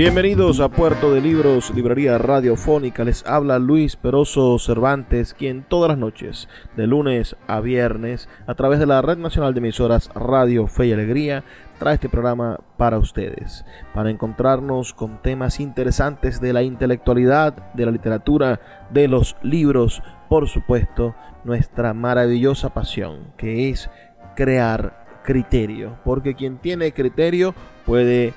[0.00, 3.04] Bienvenidos a Puerto de Libros, Librería Radiofónica.
[3.04, 8.78] Les habla Luis Peroso Cervantes, quien todas las noches, de lunes a viernes, a través
[8.78, 11.44] de la Red Nacional de Emisoras Radio Fe y Alegría,
[11.78, 17.92] trae este programa para ustedes, para encontrarnos con temas interesantes de la intelectualidad, de la
[17.92, 23.90] literatura, de los libros, por supuesto, nuestra maravillosa pasión, que es
[24.34, 28.32] crear criterio, porque quien tiene criterio puede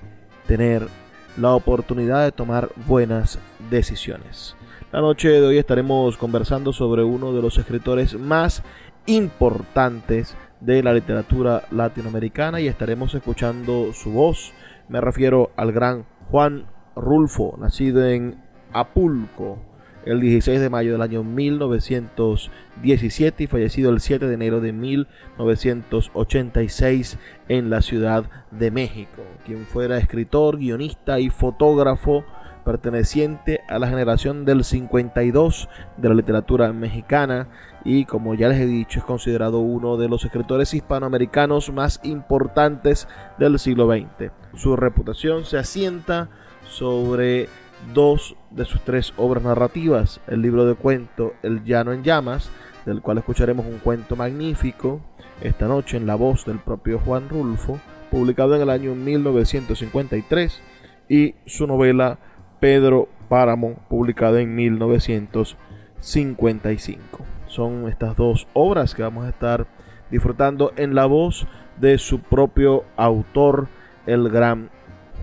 [0.45, 0.89] tener
[1.37, 3.39] la oportunidad de tomar buenas
[3.69, 4.55] decisiones.
[4.91, 8.63] La noche de hoy estaremos conversando sobre uno de los escritores más
[9.05, 14.53] importantes de la literatura latinoamericana y estaremos escuchando su voz.
[14.89, 18.41] Me refiero al gran Juan Rulfo, nacido en
[18.71, 19.59] Apulco,
[20.05, 27.17] el 16 de mayo del año 1917 y fallecido el 7 de enero de 1986
[27.47, 32.25] en la Ciudad de México, quien fuera escritor, guionista y fotógrafo
[32.63, 37.49] perteneciente a la generación del 52 de la literatura mexicana
[37.83, 43.07] y como ya les he dicho es considerado uno de los escritores hispanoamericanos más importantes
[43.37, 44.31] del siglo XX.
[44.55, 46.29] Su reputación se asienta
[46.69, 47.49] sobre
[47.93, 52.49] dos de sus tres obras narrativas, el libro de cuento El llano en llamas,
[52.85, 55.01] del cual escucharemos un cuento magnífico
[55.41, 57.79] esta noche en la voz del propio Juan Rulfo,
[58.11, 60.61] publicado en el año 1953,
[61.09, 62.17] y su novela
[62.59, 67.25] Pedro Páramo, publicada en 1955.
[67.47, 69.67] Son estas dos obras que vamos a estar
[70.09, 71.45] disfrutando en la voz
[71.79, 73.67] de su propio autor,
[74.05, 74.69] el gran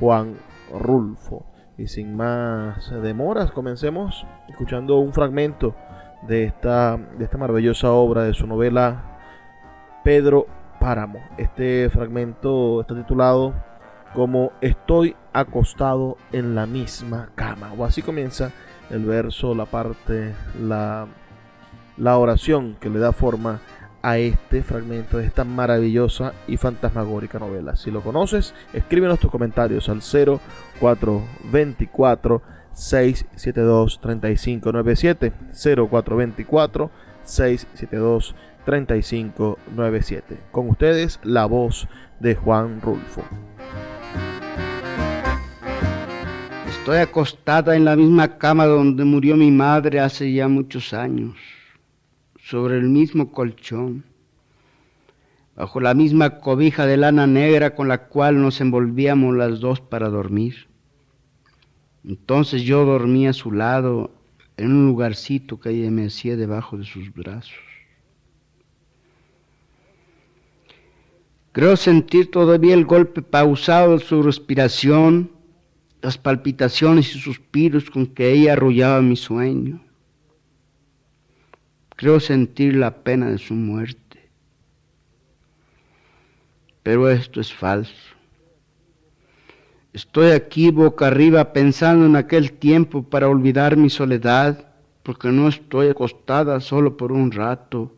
[0.01, 0.35] Juan
[0.73, 1.50] Rulfo.
[1.81, 5.75] Y sin más demoras, comencemos escuchando un fragmento
[6.29, 9.19] de esta, de esta maravillosa obra de su novela
[10.05, 10.47] Pedro
[10.79, 11.21] Páramo.
[11.39, 13.55] Este fragmento está titulado
[14.13, 17.73] como Estoy acostado en la misma cama.
[17.73, 18.53] O así comienza
[18.91, 21.07] el verso, la parte, la,
[21.97, 23.61] la oración que le da forma
[24.03, 27.77] a este fragmento de esta maravillosa y fantasmagórica novela.
[27.77, 36.91] Si lo conoces, escríbenos tus comentarios al 0424 672 3597 0424
[37.25, 38.35] 672
[38.65, 40.39] 3597.
[40.51, 41.87] Con ustedes, la voz
[42.21, 43.23] de Juan Rulfo.
[46.69, 51.60] Estoy acostada en la misma cama donde murió mi madre hace ya muchos años
[52.51, 54.03] sobre el mismo colchón,
[55.55, 60.09] bajo la misma cobija de lana negra con la cual nos envolvíamos las dos para
[60.09, 60.67] dormir.
[62.05, 64.11] Entonces yo dormía a su lado
[64.57, 67.55] en un lugarcito que ella me hacía debajo de sus brazos.
[71.53, 75.31] Creo sentir todavía el golpe pausado de su respiración,
[76.03, 79.81] las palpitaciones y suspiros con que ella arrullaba mi sueño.
[82.01, 84.31] Creo sentir la pena de su muerte.
[86.83, 87.93] Pero esto es falso.
[89.93, 95.89] Estoy aquí boca arriba pensando en aquel tiempo para olvidar mi soledad, porque no estoy
[95.89, 97.95] acostada solo por un rato,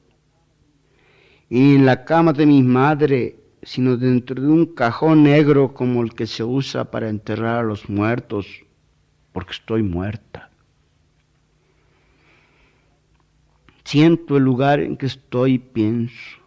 [1.49, 6.13] y en la cama de mi madre, sino dentro de un cajón negro como el
[6.13, 8.65] que se usa para enterrar a los muertos,
[9.33, 10.52] porque estoy muerta.
[13.85, 16.39] Siento el lugar en que estoy y pienso.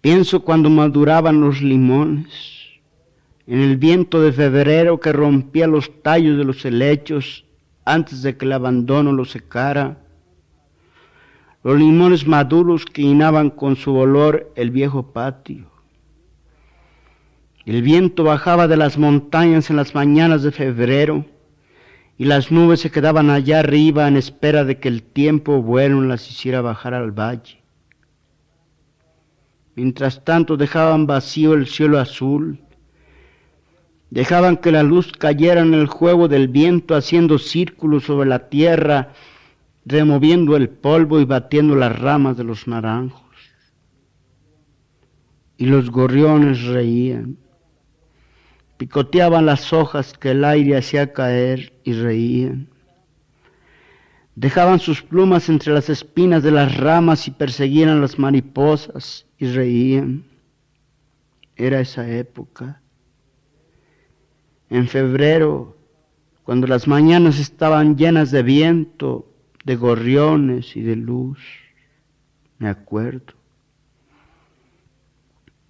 [0.00, 2.80] Pienso cuando maduraban los limones,
[3.46, 7.44] en el viento de febrero que rompía los tallos de los helechos
[7.84, 9.98] antes de que el abandono los secara,
[11.62, 15.70] los limones maduros que inhaban con su olor el viejo patio.
[17.66, 21.26] El viento bajaba de las montañas en las mañanas de febrero
[22.20, 26.30] y las nubes se quedaban allá arriba en espera de que el tiempo bueno las
[26.30, 27.62] hiciera bajar al valle.
[29.74, 32.60] Mientras tanto dejaban vacío el cielo azul,
[34.10, 39.14] dejaban que la luz cayera en el juego del viento haciendo círculos sobre la tierra,
[39.86, 43.34] removiendo el polvo y batiendo las ramas de los naranjos.
[45.56, 47.38] Y los gorriones reían,
[48.80, 52.66] picoteaban las hojas que el aire hacía caer y reían.
[54.36, 59.48] Dejaban sus plumas entre las espinas de las ramas y perseguían a las mariposas y
[59.48, 60.24] reían.
[61.56, 62.80] Era esa época.
[64.70, 65.76] En febrero,
[66.42, 69.30] cuando las mañanas estaban llenas de viento,
[69.62, 71.38] de gorriones y de luz,
[72.56, 73.34] me acuerdo.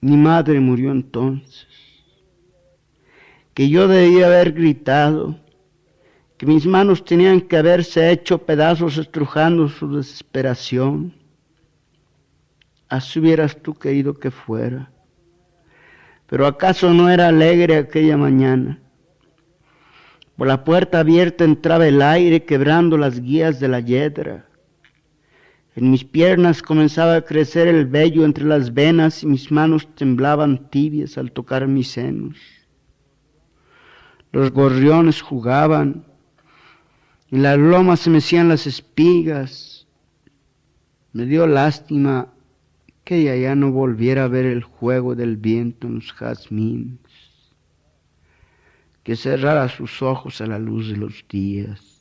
[0.00, 1.69] Mi madre murió entonces,
[3.60, 5.38] que yo debía haber gritado,
[6.38, 11.12] que mis manos tenían que haberse hecho pedazos estrujando su desesperación
[12.88, 14.90] así hubieras tú querido que fuera.
[16.26, 18.80] Pero acaso no era alegre aquella mañana.
[20.38, 24.46] Por la puerta abierta entraba el aire quebrando las guías de la yedra.
[25.76, 30.70] En mis piernas comenzaba a crecer el vello entre las venas y mis manos temblaban
[30.70, 32.38] tibias al tocar mis senos.
[34.32, 36.04] Los gorriones jugaban,
[37.30, 39.86] y las lomas se mecían las espigas.
[41.12, 42.28] Me dio lástima
[43.04, 46.98] que ella ya no volviera a ver el juego del viento en los jazmines,
[49.02, 52.00] que cerrara sus ojos a la luz de los días.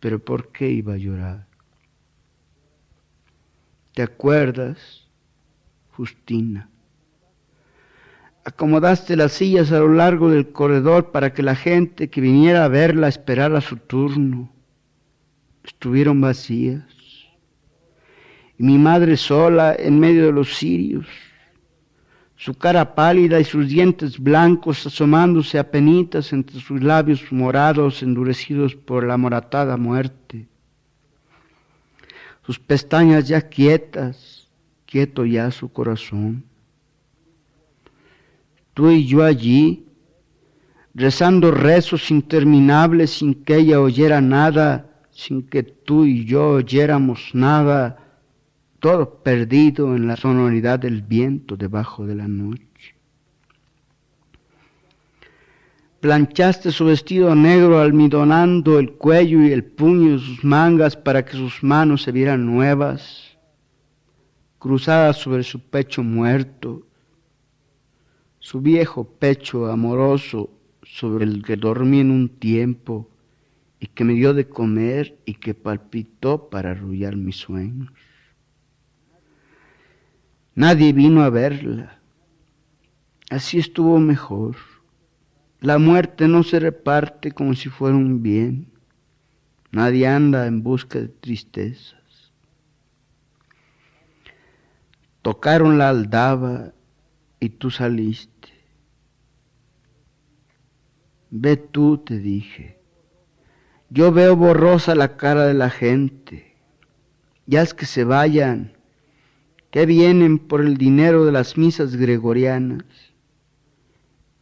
[0.00, 1.46] Pero ¿por qué iba a llorar?
[3.92, 5.08] ¿Te acuerdas,
[5.92, 6.68] Justina?
[8.44, 12.68] Acomodaste las sillas a lo largo del corredor para que la gente que viniera a
[12.68, 14.50] verla esperara su turno.
[15.64, 16.84] Estuvieron vacías
[18.58, 21.06] y mi madre sola en medio de los cirios,
[22.36, 28.74] su cara pálida y sus dientes blancos asomándose a penitas entre sus labios morados endurecidos
[28.74, 30.46] por la moratada muerte,
[32.44, 34.48] sus pestañas ya quietas,
[34.86, 36.44] quieto ya su corazón.
[38.74, 39.86] Tú y yo allí,
[40.94, 48.04] rezando rezos interminables sin que ella oyera nada, sin que tú y yo oyéramos nada,
[48.80, 52.94] todo perdido en la sonoridad del viento debajo de la noche.
[56.00, 61.32] Planchaste su vestido negro almidonando el cuello y el puño de sus mangas para que
[61.32, 63.38] sus manos se vieran nuevas,
[64.58, 66.82] cruzadas sobre su pecho muerto,
[68.44, 70.50] su viejo pecho amoroso
[70.82, 73.08] sobre el que dormí en un tiempo
[73.80, 77.90] y que me dio de comer y que palpitó para arrullar mis sueños.
[80.54, 82.00] Nadie vino a verla.
[83.30, 84.56] Así estuvo mejor.
[85.60, 88.66] La muerte no se reparte como si fuera un bien.
[89.70, 92.30] Nadie anda en busca de tristezas.
[95.22, 96.74] Tocaron la aldaba
[97.40, 98.33] y tú saliste.
[101.36, 102.78] Ve tú, te dije.
[103.90, 106.54] Yo veo borrosa la cara de la gente.
[107.44, 108.76] Ya es que se vayan
[109.72, 112.84] que vienen por el dinero de las misas gregorianas.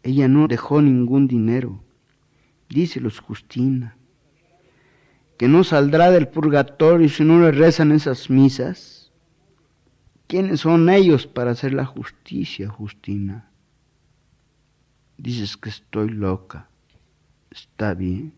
[0.03, 1.83] Ella no dejó ningún dinero,
[2.69, 3.97] díselos Justina,
[5.39, 9.11] que no saldrá del purgatorio si no le rezan esas misas.
[10.27, 13.51] ¿Quiénes son ellos para hacer la justicia, Justina?
[15.17, 16.69] Dices que estoy loca.
[17.53, 18.33] Está bien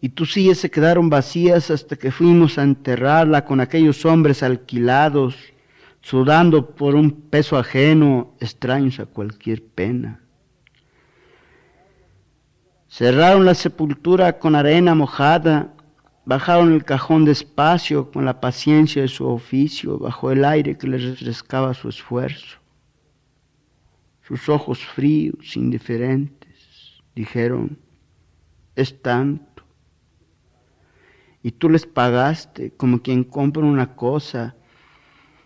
[0.00, 5.36] y tus sillas se quedaron vacías hasta que fuimos a enterrarla con aquellos hombres alquilados,
[6.00, 10.20] sudando por un peso ajeno, extraños a cualquier pena.
[12.88, 15.74] Cerraron la sepultura con arena mojada,
[16.24, 21.02] bajaron el cajón despacio con la paciencia de su oficio, bajo el aire que les
[21.02, 22.56] refrescaba su esfuerzo.
[24.26, 26.39] Sus ojos fríos, indiferentes,
[27.14, 27.78] dijeron,
[28.76, 29.50] es tanto
[31.42, 34.56] y tú les pagaste como quien compra una cosa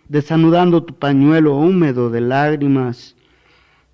[0.08, 3.16] desanudando tu pañuelo húmedo de lágrimas,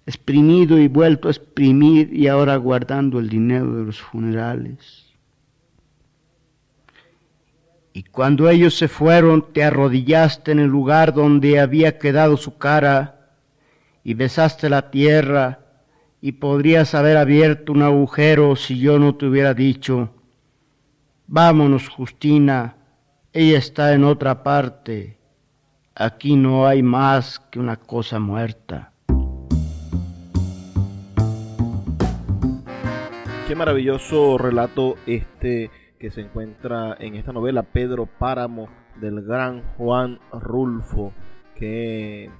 [0.06, 5.06] exprimido y vuelto a exprimir y ahora guardando el dinero de los funerales.
[7.92, 13.32] Y cuando ellos se fueron, te arrodillaste en el lugar donde había quedado su cara
[14.02, 15.59] y besaste la tierra
[16.20, 20.10] y podrías haber abierto un agujero si yo no te hubiera dicho,
[21.26, 22.76] vámonos Justina,
[23.32, 25.18] ella está en otra parte,
[25.94, 28.92] aquí no hay más que una cosa muerta.
[33.48, 38.68] Qué maravilloso relato este que se encuentra en esta novela Pedro Páramo
[39.00, 41.12] del gran Juan Rulfo.
[41.56, 42.30] Qué,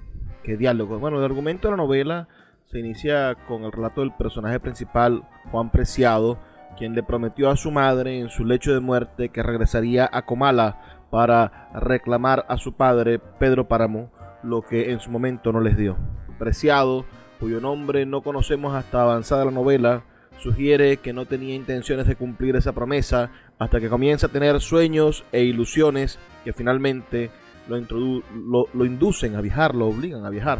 [0.41, 0.99] qué diálogo.
[0.99, 2.29] Bueno, el argumento de la novela
[2.71, 6.39] se inicia con el relato del personaje principal, Juan Preciado,
[6.77, 10.99] quien le prometió a su madre en su lecho de muerte que regresaría a Comala
[11.11, 14.09] para reclamar a su padre, Pedro Páramo,
[14.41, 15.97] lo que en su momento no les dio.
[16.39, 17.05] Preciado,
[17.41, 20.05] cuyo nombre no conocemos hasta avanzada la novela,
[20.39, 25.25] sugiere que no tenía intenciones de cumplir esa promesa hasta que comienza a tener sueños
[25.33, 27.31] e ilusiones que finalmente
[27.67, 30.59] lo, lo, lo inducen a viajar, lo obligan a viajar.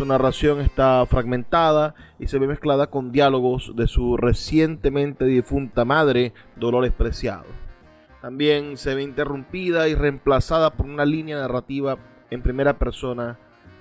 [0.00, 6.32] Su narración está fragmentada y se ve mezclada con diálogos de su recientemente difunta madre,
[6.56, 7.44] Dolores Preciado.
[8.22, 11.98] También se ve interrumpida y reemplazada por una línea narrativa
[12.30, 13.38] en primera persona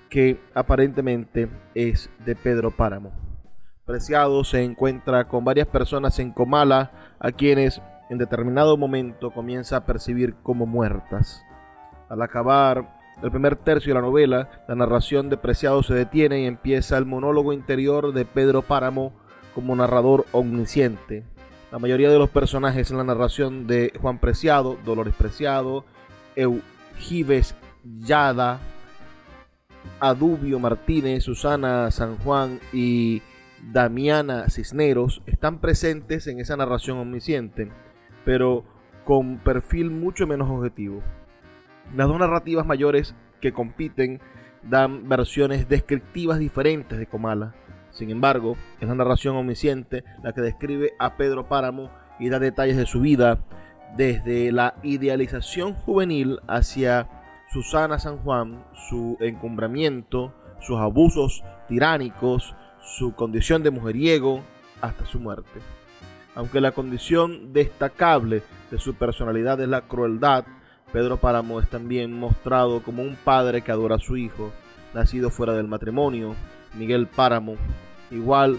[0.09, 3.13] que aparentemente es de Pedro Páramo.
[3.85, 9.85] Preciado se encuentra con varias personas en Comala a quienes en determinado momento comienza a
[9.85, 11.41] percibir como muertas.
[12.09, 16.45] Al acabar el primer tercio de la novela, la narración de Preciado se detiene y
[16.45, 19.13] empieza el monólogo interior de Pedro Páramo
[19.53, 21.25] como narrador omnisciente.
[21.71, 25.85] La mayoría de los personajes en la narración de Juan Preciado, Dolores Preciado,
[26.35, 28.59] Eugibes Yada,
[29.99, 33.21] Adubio Martínez, Susana San Juan y
[33.61, 37.69] Damiana Cisneros están presentes en esa narración omnisciente,
[38.23, 38.63] pero
[39.03, 41.03] con perfil mucho menos objetivo.
[41.95, 44.19] Las dos narrativas mayores que compiten
[44.63, 47.55] dan versiones descriptivas diferentes de Comala.
[47.91, 52.77] Sin embargo, es la narración omnisciente la que describe a Pedro Páramo y da detalles
[52.77, 53.39] de su vida,
[53.97, 57.07] desde la idealización juvenil hacia
[57.51, 64.43] Susana San Juan, su encumbramiento, sus abusos tiránicos, su condición de mujeriego,
[64.81, 65.59] hasta su muerte.
[66.35, 70.45] Aunque la condición destacable de su personalidad es la crueldad,
[70.91, 74.51] Pedro Páramo es también mostrado como un padre que adora a su hijo,
[74.93, 76.35] nacido fuera del matrimonio,
[76.73, 77.55] Miguel Páramo,
[78.09, 78.57] igual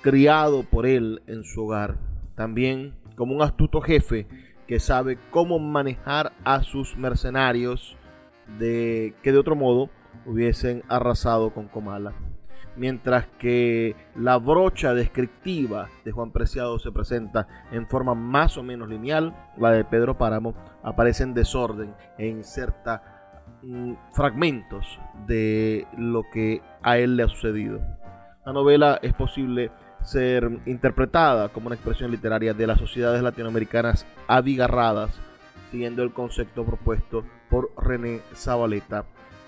[0.00, 1.96] criado por él en su hogar,
[2.34, 4.26] también como un astuto jefe
[4.66, 7.96] que sabe cómo manejar a sus mercenarios
[8.58, 9.90] de que de otro modo
[10.24, 12.14] hubiesen arrasado con Comala
[12.76, 18.88] mientras que la brocha descriptiva de Juan Preciado se presenta en forma más o menos
[18.88, 23.02] lineal, la de Pedro Páramo aparece en desorden e inserta
[23.62, 27.80] mm, fragmentos de lo que a él le ha sucedido.
[28.44, 29.70] La novela es posible
[30.02, 35.10] ser interpretada como una expresión literaria de las sociedades latinoamericanas abigarradas,
[35.70, 39.04] siguiendo el concepto propuesto por René Zabaleta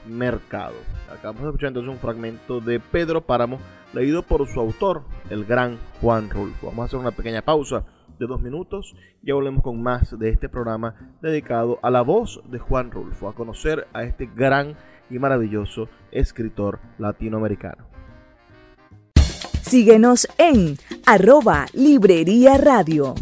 [0.07, 0.75] mercado.
[1.11, 3.59] Acabamos de escuchar entonces un fragmento de Pedro Páramo,
[3.93, 6.69] leído por su autor, el gran Juan Rulfo.
[6.69, 7.85] Vamos a hacer una pequeña pausa
[8.19, 12.59] de dos minutos y volvemos con más de este programa dedicado a la voz de
[12.59, 14.77] Juan Rulfo, a conocer a este gran
[15.11, 17.87] y maravilloso escritor latinoamericano.
[19.63, 20.77] Síguenos en
[21.07, 23.15] arroba Librería Radio.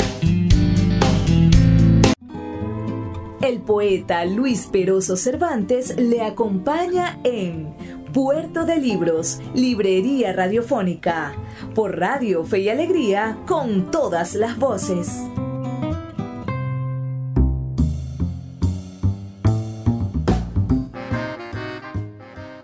[3.41, 7.73] El poeta Luis Peroso Cervantes le acompaña en
[8.13, 11.33] Puerto de Libros, Librería Radiofónica,
[11.73, 15.27] por Radio Fe y Alegría, con todas las voces.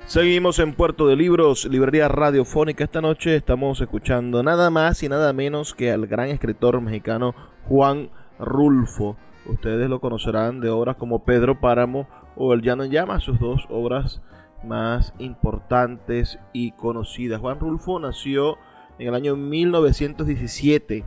[0.06, 2.84] Seguimos en Puerto de Libros, Librería Radiofónica.
[2.84, 7.34] Esta noche estamos escuchando nada más y nada menos que al gran escritor mexicano
[7.68, 13.24] Juan Rulfo Ustedes lo conocerán de obras como Pedro Páramo o El Llano en Llamas,
[13.24, 14.22] sus dos obras
[14.64, 17.40] más importantes y conocidas.
[17.40, 18.58] Juan Rulfo nació
[19.00, 21.04] en el año 1917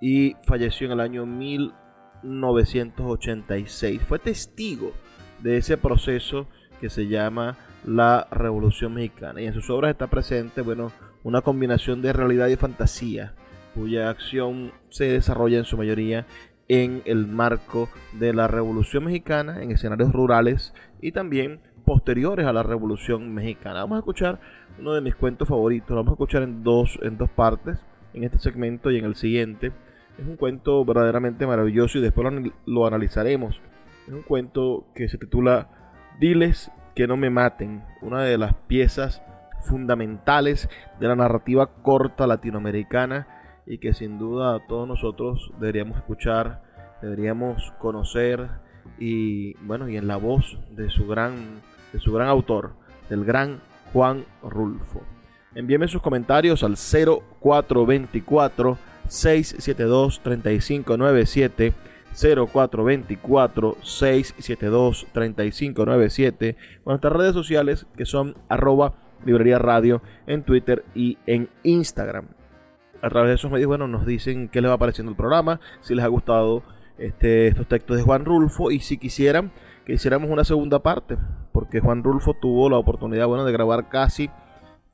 [0.00, 4.00] y falleció en el año 1986.
[4.02, 4.92] Fue testigo
[5.40, 6.46] de ese proceso
[6.80, 9.42] que se llama la Revolución Mexicana.
[9.42, 13.34] Y en sus obras está presente, bueno, una combinación de realidad y fantasía,
[13.74, 16.26] cuya acción se desarrolla en su mayoría
[16.68, 22.62] en el marco de la Revolución Mexicana, en escenarios rurales y también posteriores a la
[22.62, 23.80] Revolución Mexicana.
[23.80, 24.40] Vamos a escuchar
[24.78, 27.78] uno de mis cuentos favoritos, lo vamos a escuchar en dos, en dos partes,
[28.14, 29.72] en este segmento y en el siguiente.
[30.18, 33.60] Es un cuento verdaderamente maravilloso y después lo, lo analizaremos.
[34.06, 35.68] Es un cuento que se titula
[36.20, 39.22] Diles que no me maten, una de las piezas
[39.64, 40.68] fundamentales
[41.00, 43.26] de la narrativa corta latinoamericana
[43.66, 46.62] y que sin duda todos nosotros deberíamos escuchar,
[47.00, 48.48] deberíamos conocer
[48.98, 52.74] y bueno, y en la voz de su gran de su gran autor,
[53.08, 53.60] del gran
[53.92, 55.02] Juan Rulfo.
[55.54, 61.72] Envíeme sus comentarios al 0424 672 3597
[62.14, 71.18] 0424 672 3597 o nuestras redes sociales que son arroba librería radio en Twitter y
[71.26, 72.26] en Instagram
[73.04, 75.94] a través de esos medios, bueno, nos dicen qué les va pareciendo el programa, si
[75.94, 76.62] les ha gustado
[76.96, 79.52] este, estos textos de Juan Rulfo y si quisieran
[79.84, 81.18] que hiciéramos una segunda parte,
[81.52, 84.30] porque Juan Rulfo tuvo la oportunidad, bueno, de grabar casi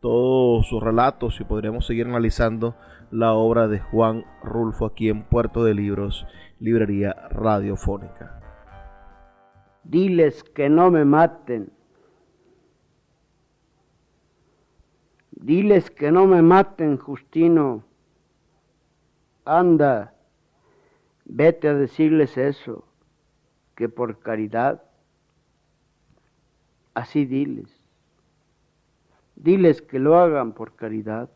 [0.01, 2.75] todos sus relatos y podríamos seguir analizando
[3.13, 6.27] la obra de Juan Rulfo aquí en Puerto de Libros,
[6.59, 8.41] Librería Radiofónica.
[9.85, 11.73] Diles que no me maten.
[15.31, 17.89] Diles que no me maten, Justino
[19.59, 20.15] anda,
[21.25, 22.85] vete a decirles eso,
[23.75, 24.83] que por caridad,
[26.95, 27.69] así diles,
[29.35, 31.29] diles que lo hagan por caridad.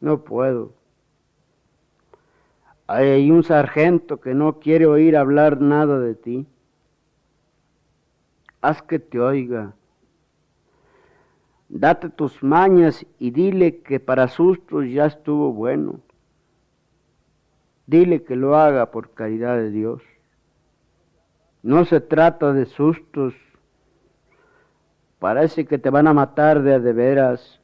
[0.00, 0.72] No puedo.
[2.86, 6.46] Hay un sargento que no quiere oír hablar nada de ti.
[8.60, 9.74] Haz que te oiga
[11.68, 16.00] Date tus mañas y dile que para sustos ya estuvo bueno.
[17.86, 20.02] Dile que lo haga por caridad de Dios.
[21.62, 23.34] No se trata de sustos.
[25.18, 27.60] Parece que te van a matar de de veras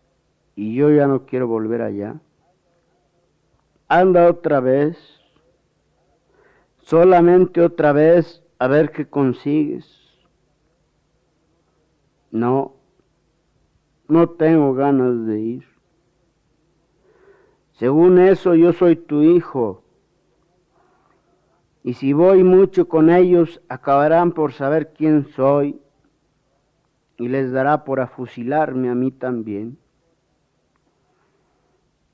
[0.57, 2.17] y yo ya no quiero volver allá.
[3.89, 4.99] Anda otra vez,
[6.79, 9.87] solamente otra vez a ver qué consigues.
[12.31, 12.75] No,
[14.09, 15.65] no tengo ganas de ir.
[17.73, 19.83] Según eso, yo soy tu hijo.
[21.83, 25.81] Y si voy mucho con ellos, acabarán por saber quién soy.
[27.17, 29.79] y les dará por afusilarme a mí también.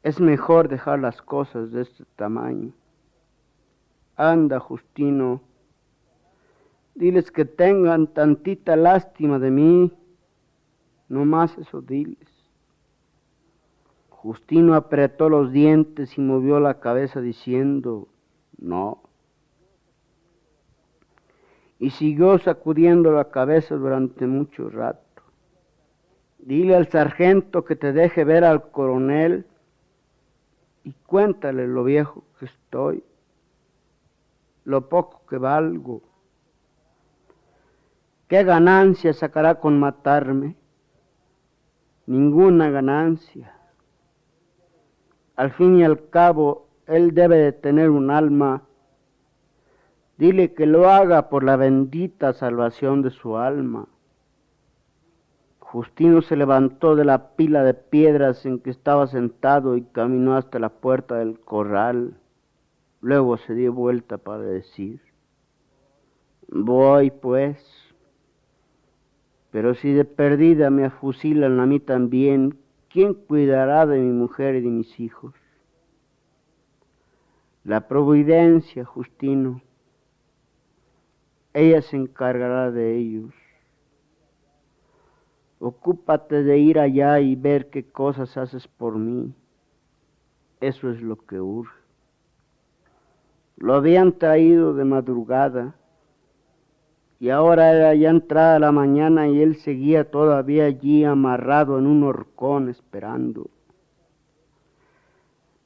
[0.03, 2.73] Es mejor dejar las cosas de este tamaño.
[4.17, 5.41] Anda, Justino,
[6.95, 9.93] diles que tengan tantita lástima de mí,
[11.11, 12.29] no más eso diles.
[14.11, 18.07] Justino apretó los dientes y movió la cabeza diciendo,
[18.59, 19.03] no.
[21.81, 25.23] Y siguió sacudiendo la cabeza durante mucho rato.
[26.39, 29.47] Dile al sargento que te deje ver al coronel
[30.85, 33.03] y cuéntale lo viejo que estoy,
[34.65, 36.03] lo poco que valgo.
[38.29, 40.60] ¿Qué ganancia sacará con matarme?
[42.11, 43.55] Ninguna ganancia.
[45.37, 48.65] Al fin y al cabo, él debe de tener un alma.
[50.19, 53.87] Dile que lo haga por la bendita salvación de su alma.
[55.61, 60.59] Justino se levantó de la pila de piedras en que estaba sentado y caminó hasta
[60.59, 62.19] la puerta del corral.
[63.01, 65.01] Luego se dio vuelta para decir,
[66.49, 67.90] voy pues,
[69.51, 72.59] pero si de perdida me afusilan a mí también,
[72.89, 75.35] ¿quién cuidará de mi mujer y de mis hijos?
[77.65, 79.61] La providencia, Justino,
[81.53, 83.35] ella se encargará de ellos.
[85.59, 89.35] Ocúpate de ir allá y ver qué cosas haces por mí.
[90.61, 91.75] Eso es lo que urge.
[93.57, 95.75] Lo habían traído de madrugada
[97.21, 102.03] y ahora era ya entrada la mañana y él seguía todavía allí amarrado en un
[102.03, 103.51] horcón esperando.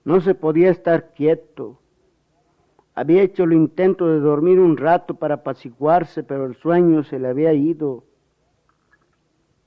[0.05, 1.79] No se podía estar quieto.
[2.97, 7.29] Había hecho el intento de dormir un rato para apaciguarse, pero el sueño se le
[7.29, 8.03] había ido.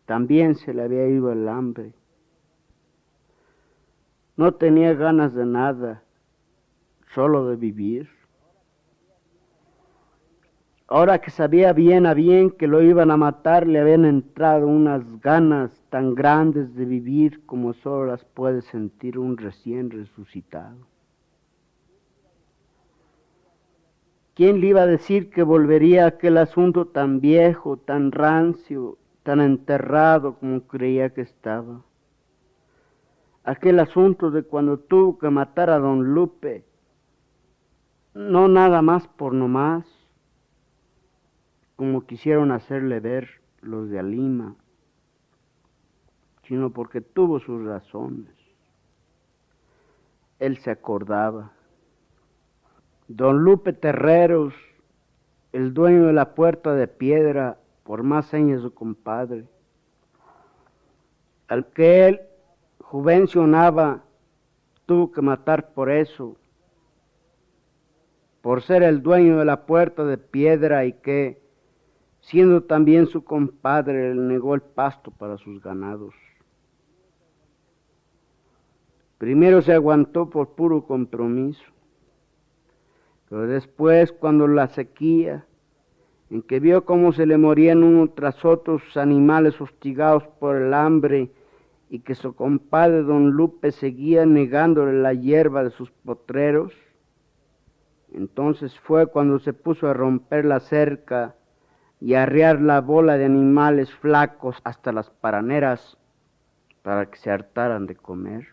[0.05, 1.93] También se le había ido el hambre.
[4.35, 6.03] No tenía ganas de nada,
[7.13, 8.16] solo de vivir.
[10.89, 15.03] Ahora que sabía bien a bien que lo iban a matar, le habían entrado unas
[15.19, 20.77] ganas tan grandes de vivir como solo las puede sentir un recién resucitado.
[24.33, 29.41] ¿Quién le iba a decir que volvería a aquel asunto tan viejo, tan rancio, tan
[29.41, 31.81] enterrado como creía que estaba?
[33.43, 36.63] Aquel asunto de cuando tuvo que matar a don Lupe,
[38.13, 39.96] no nada más por no más,
[41.77, 43.29] como quisieron hacerle ver
[43.61, 44.55] los de Alima,
[46.47, 48.33] sino porque tuvo sus razones.
[50.39, 51.51] Él se acordaba.
[53.07, 54.55] Don Lupe Terreros,
[55.53, 59.45] el dueño de la puerta de piedra, por más años su compadre,
[61.47, 62.21] al que él
[62.79, 64.03] juvencionaba,
[64.87, 66.37] tuvo que matar por eso,
[68.41, 71.46] por ser el dueño de la puerta de piedra y que
[72.27, 76.13] siendo también su compadre, le negó el pasto para sus ganados.
[79.17, 81.63] Primero se aguantó por puro compromiso,
[83.29, 85.45] pero después cuando la sequía,
[86.29, 91.31] en que vio cómo se le morían unos tras otros animales hostigados por el hambre
[91.89, 96.73] y que su compadre don Lupe seguía negándole la hierba de sus potreros,
[98.11, 101.36] entonces fue cuando se puso a romper la cerca
[101.99, 105.97] y arriar la bola de animales flacos hasta las paraneras
[106.83, 108.47] para que se hartaran de comer.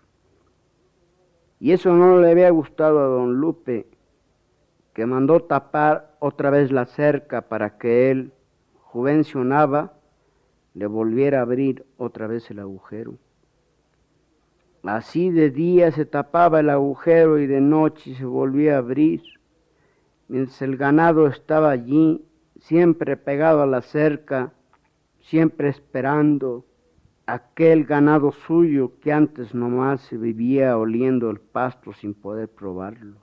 [1.60, 3.86] Y eso no le había gustado a don Lupe,
[4.92, 8.32] que mandó tapar otra vez la cerca para que él,
[8.80, 9.92] juvencionaba,
[10.74, 13.14] le volviera a abrir otra vez el agujero.
[14.82, 19.22] Así de día se tapaba el agujero y de noche se volvía a abrir.
[20.28, 22.22] Mientras el ganado estaba allí,
[22.64, 24.52] siempre pegado a la cerca,
[25.20, 26.64] siempre esperando
[27.26, 33.16] aquel ganado suyo que antes nomás se vivía oliendo el pasto sin poder probarlo.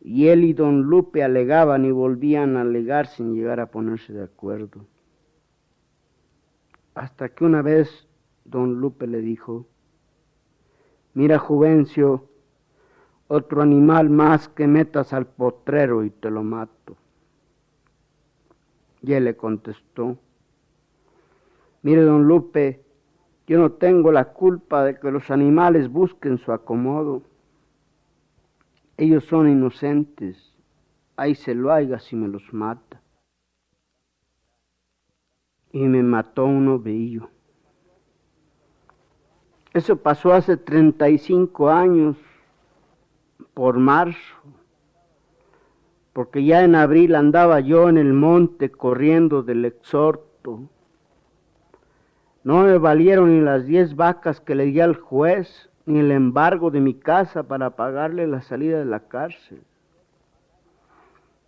[0.00, 4.24] Y él y don Lupe alegaban y volvían a alegar sin llegar a ponerse de
[4.24, 4.84] acuerdo.
[6.94, 8.08] Hasta que una vez
[8.44, 9.66] don Lupe le dijo,
[11.14, 12.28] mira Juvencio,
[13.28, 16.96] otro animal más que metas al potrero y te lo mato.
[19.02, 20.16] Y él le contestó,
[21.82, 22.84] mire don Lupe,
[23.46, 27.22] yo no tengo la culpa de que los animales busquen su acomodo.
[28.96, 30.56] Ellos son inocentes,
[31.16, 33.02] ahí se lo haiga si me los mata.
[35.72, 37.30] y me mató un ovillo.
[39.72, 42.16] Eso pasó hace 35 años,
[43.54, 44.18] por marzo,
[46.12, 50.68] porque ya en abril andaba yo en el monte corriendo del exhorto.
[52.44, 56.70] No me valieron ni las diez vacas que le di al juez, ni el embargo
[56.70, 59.62] de mi casa para pagarle la salida de la cárcel.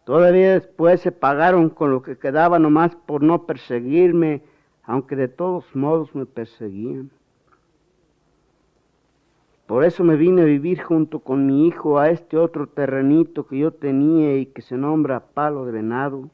[0.05, 4.42] Todavía después se pagaron con lo que quedaba nomás por no perseguirme,
[4.83, 7.11] aunque de todos modos me perseguían.
[9.66, 13.59] Por eso me vine a vivir junto con mi hijo a este otro terrenito que
[13.59, 16.31] yo tenía y que se nombra Palo de Venado.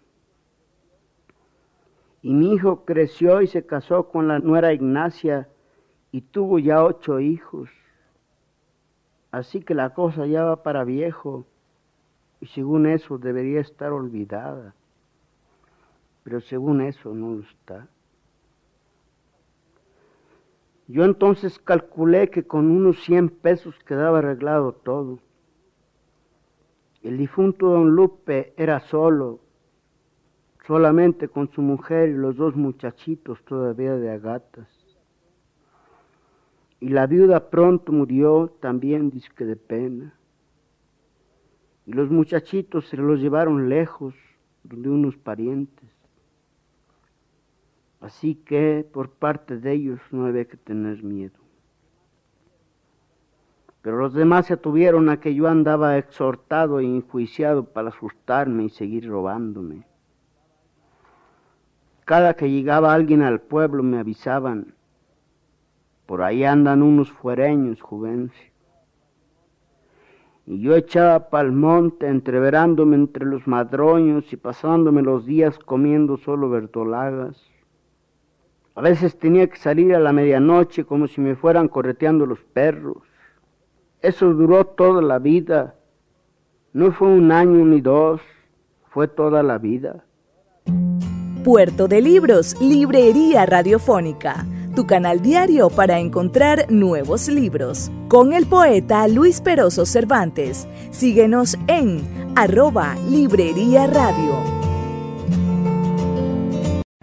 [2.22, 5.48] Y mi hijo creció y se casó con la nuera Ignacia
[6.10, 7.70] y tuvo ya ocho hijos.
[9.30, 11.46] Así que la cosa ya va para viejo
[12.40, 14.74] y según eso debería estar olvidada.
[16.24, 17.86] Pero según eso no lo está.
[20.90, 25.20] Yo entonces calculé que con unos 100 pesos quedaba arreglado todo.
[27.00, 29.38] El difunto don Lupe era solo,
[30.66, 34.68] solamente con su mujer y los dos muchachitos todavía de agatas.
[36.80, 40.18] Y la viuda pronto murió también disque de pena.
[41.86, 44.16] Y los muchachitos se los llevaron lejos,
[44.64, 45.99] donde unos parientes.
[48.00, 51.38] Así que por parte de ellos no había que tener miedo.
[53.82, 58.70] Pero los demás se atuvieron a que yo andaba exhortado e enjuiciado para asustarme y
[58.70, 59.86] seguir robándome.
[62.06, 64.74] Cada que llegaba alguien al pueblo me avisaban,
[66.06, 68.50] por ahí andan unos fuereños, Juvencio.
[70.46, 76.50] Y yo echaba pa'l monte, entreverándome entre los madroños y pasándome los días comiendo solo
[76.50, 77.49] verdolagas
[78.80, 82.96] a veces tenía que salir a la medianoche como si me fueran correteando los perros.
[84.00, 85.74] Eso duró toda la vida.
[86.72, 88.22] No fue un año ni dos,
[88.88, 90.06] fue toda la vida.
[91.44, 97.90] Puerto de Libros, Librería Radiofónica, tu canal diario para encontrar nuevos libros.
[98.08, 100.66] Con el poeta Luis Peroso Cervantes.
[100.90, 102.00] Síguenos en
[102.34, 104.59] arroba Librería Radio.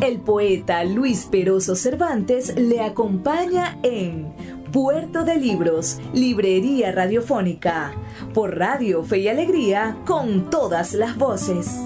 [0.00, 4.30] El poeta Luis Peroso Cervantes le acompaña en
[4.70, 7.92] Puerto de Libros, Librería Radiofónica,
[8.34, 11.82] por Radio Fe y Alegría, con todas las voces.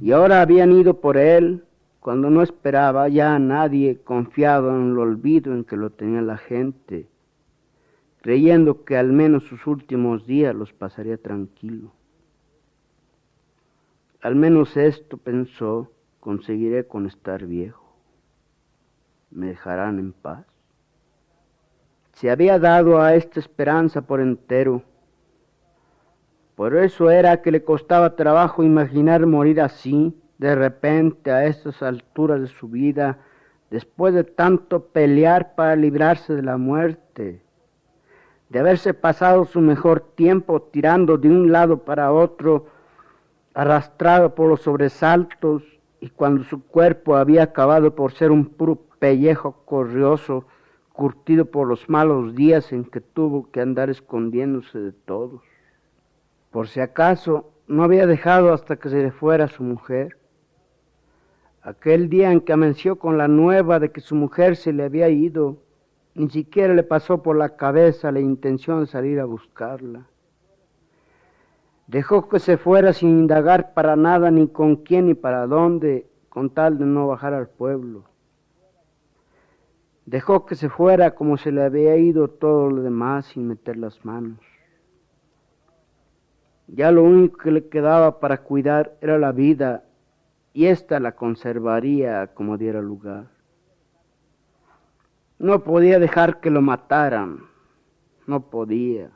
[0.00, 1.64] Y ahora habían ido por él
[2.00, 6.38] cuando no esperaba ya a nadie confiado en el olvido en que lo tenía la
[6.38, 7.06] gente,
[8.22, 11.95] creyendo que al menos sus últimos días los pasaría tranquilo.
[14.26, 17.96] Al menos esto pensó, conseguiré con estar viejo.
[19.30, 20.44] Me dejarán en paz.
[22.14, 24.82] Se había dado a esta esperanza por entero.
[26.56, 32.40] Por eso era que le costaba trabajo imaginar morir así, de repente, a estas alturas
[32.40, 33.20] de su vida,
[33.70, 37.42] después de tanto pelear para librarse de la muerte,
[38.48, 42.74] de haberse pasado su mejor tiempo tirando de un lado para otro,
[43.56, 45.62] arrastrado por los sobresaltos
[45.98, 50.44] y cuando su cuerpo había acabado por ser un puro pellejo corrioso,
[50.92, 55.40] curtido por los malos días en que tuvo que andar escondiéndose de todos.
[56.50, 60.18] Por si acaso no había dejado hasta que se le fuera su mujer.
[61.62, 65.08] Aquel día en que amenció con la nueva de que su mujer se le había
[65.08, 65.56] ido,
[66.14, 70.04] ni siquiera le pasó por la cabeza la intención de salir a buscarla.
[71.86, 76.50] Dejó que se fuera sin indagar para nada, ni con quién ni para dónde, con
[76.50, 78.04] tal de no bajar al pueblo.
[80.04, 84.04] Dejó que se fuera como se le había ido todo lo demás sin meter las
[84.04, 84.38] manos.
[86.68, 89.84] Ya lo único que le quedaba para cuidar era la vida
[90.52, 93.28] y ésta la conservaría como diera lugar.
[95.38, 97.40] No podía dejar que lo mataran,
[98.26, 99.10] no podía,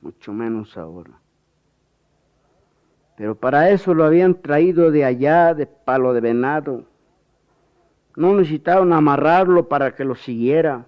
[0.00, 1.20] mucho menos ahora.
[3.18, 6.84] Pero para eso lo habían traído de allá, de palo de venado.
[8.14, 10.86] No necesitaron amarrarlo para que lo siguiera.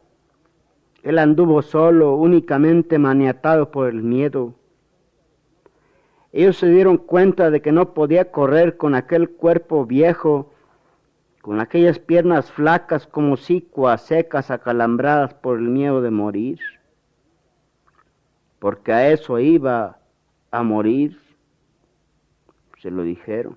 [1.02, 4.54] Él anduvo solo, únicamente maniatado por el miedo.
[6.32, 10.52] Ellos se dieron cuenta de que no podía correr con aquel cuerpo viejo,
[11.42, 16.60] con aquellas piernas flacas como sicuas secas acalambradas por el miedo de morir,
[18.60, 19.98] porque a eso iba
[20.52, 21.18] a morir,
[22.80, 23.56] se lo dijeron.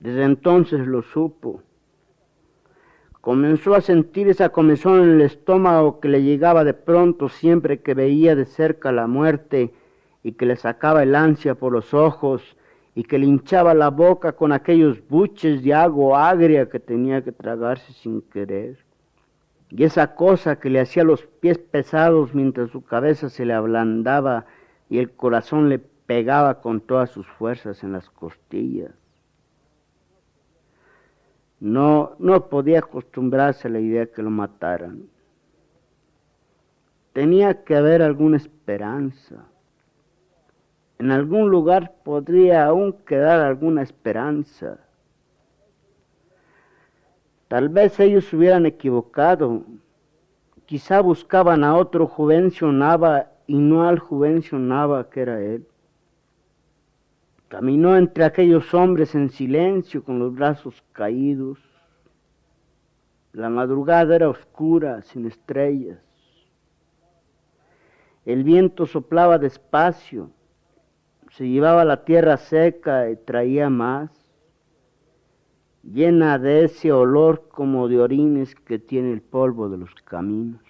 [0.00, 1.62] Desde entonces lo supo.
[3.20, 7.94] Comenzó a sentir esa comezón en el estómago que le llegaba de pronto siempre que
[7.94, 9.72] veía de cerca la muerte
[10.22, 12.56] y que le sacaba el ansia por los ojos
[12.94, 17.32] y que le hinchaba la boca con aquellos buches de agua agria que tenía que
[17.32, 18.76] tragarse sin querer.
[19.70, 24.46] Y esa cosa que le hacía los pies pesados mientras su cabeza se le ablandaba
[24.88, 28.92] y el corazón le pegaba con todas sus fuerzas en las costillas.
[31.60, 35.08] No, no podía acostumbrarse a la idea que lo mataran.
[37.12, 39.46] Tenía que haber alguna esperanza.
[40.98, 44.78] En algún lugar podría aún quedar alguna esperanza.
[47.48, 49.62] Tal vez ellos se hubieran equivocado.
[50.66, 55.66] Quizá buscaban a otro Juvencio Nava y no al Juvencio Nava que era él.
[57.54, 61.60] Caminó entre aquellos hombres en silencio con los brazos caídos.
[63.32, 66.00] La madrugada era oscura, sin estrellas.
[68.24, 70.30] El viento soplaba despacio,
[71.30, 74.10] se llevaba la tierra seca y traía más,
[75.84, 80.63] llena de ese olor como de orines que tiene el polvo de los caminos.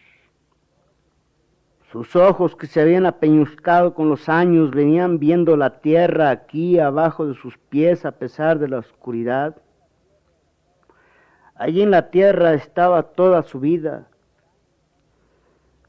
[1.95, 7.25] Sus ojos que se habían apeñuscado con los años venían viendo la tierra aquí abajo
[7.25, 9.55] de sus pies a pesar de la oscuridad.
[11.55, 14.09] Allí en la tierra estaba toda su vida.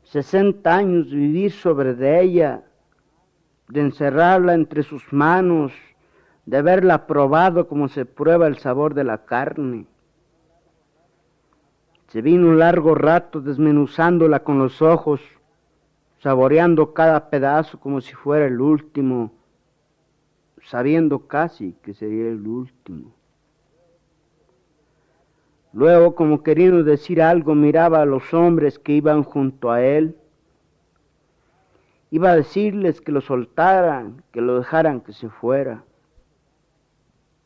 [0.04, 2.62] Sesenta años de vivir sobre de ella,
[3.68, 5.72] de encerrarla entre sus manos,
[6.46, 9.88] de haberla probado como se prueba el sabor de la carne.
[12.10, 15.20] Se vino un largo rato desmenuzándola con los ojos,
[16.26, 19.32] saboreando cada pedazo como si fuera el último,
[20.64, 23.14] sabiendo casi que sería el último.
[25.72, 30.18] Luego, como queriendo decir algo, miraba a los hombres que iban junto a él.
[32.10, 35.84] Iba a decirles que lo soltaran, que lo dejaran que se fuera.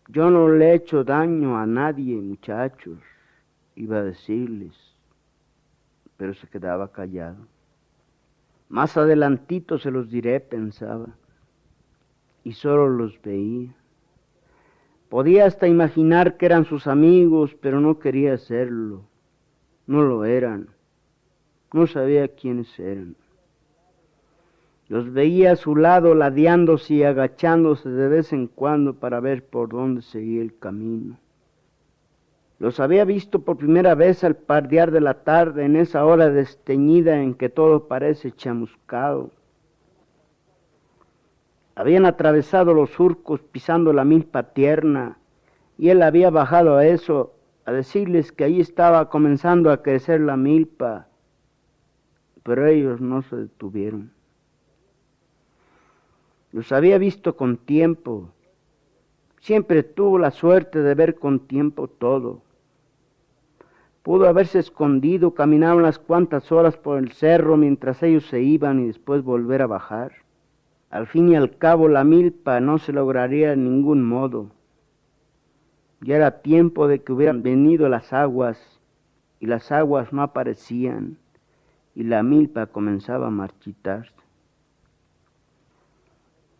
[0.08, 3.00] Yo no le he hecho daño a nadie, muchachos,
[3.76, 4.74] iba a decirles,
[6.16, 7.59] pero se quedaba callado.
[8.70, 11.08] Más adelantito se los diré, pensaba,
[12.44, 13.76] y solo los veía.
[15.10, 19.02] Podía hasta imaginar que eran sus amigos, pero no quería hacerlo.
[19.88, 20.70] No lo eran.
[21.74, 23.16] No sabía quiénes eran.
[24.88, 29.70] Los veía a su lado ladeándose y agachándose de vez en cuando para ver por
[29.70, 31.18] dónde seguía el camino.
[32.60, 37.22] Los había visto por primera vez al pardear de la tarde, en esa hora desteñida
[37.22, 39.32] en que todo parece chamuscado.
[41.74, 45.18] Habían atravesado los surcos pisando la milpa tierna
[45.78, 50.36] y él había bajado a eso, a decirles que allí estaba comenzando a crecer la
[50.36, 51.08] milpa,
[52.44, 54.12] pero ellos no se detuvieron.
[56.52, 58.34] Los había visto con tiempo,
[59.40, 62.42] siempre tuvo la suerte de ver con tiempo todo.
[64.04, 68.88] Pudo haberse escondido, caminar unas cuantas horas por el cerro mientras ellos se iban y
[68.88, 70.14] después volver a bajar.
[70.90, 74.52] Al fin y al cabo la milpa no se lograría de ningún modo.
[76.02, 78.80] Ya era tiempo de que hubieran venido las aguas
[79.40, 81.18] y las aguas no aparecían
[81.94, 84.14] y la milpa comenzaba a marchitarse.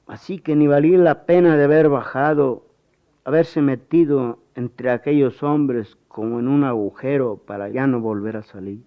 [0.08, 2.66] Así que ni valía la pena de haber bajado,
[3.30, 8.82] haberse metido entre aquellos hombres como en un agujero para ya no volver a salir.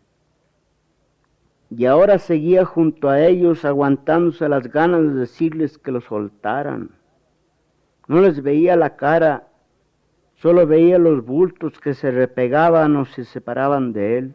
[1.71, 6.91] Y ahora seguía junto a ellos aguantándose las ganas de decirles que lo soltaran.
[8.09, 9.47] No les veía la cara,
[10.35, 14.35] solo veía los bultos que se repegaban o se separaban de él.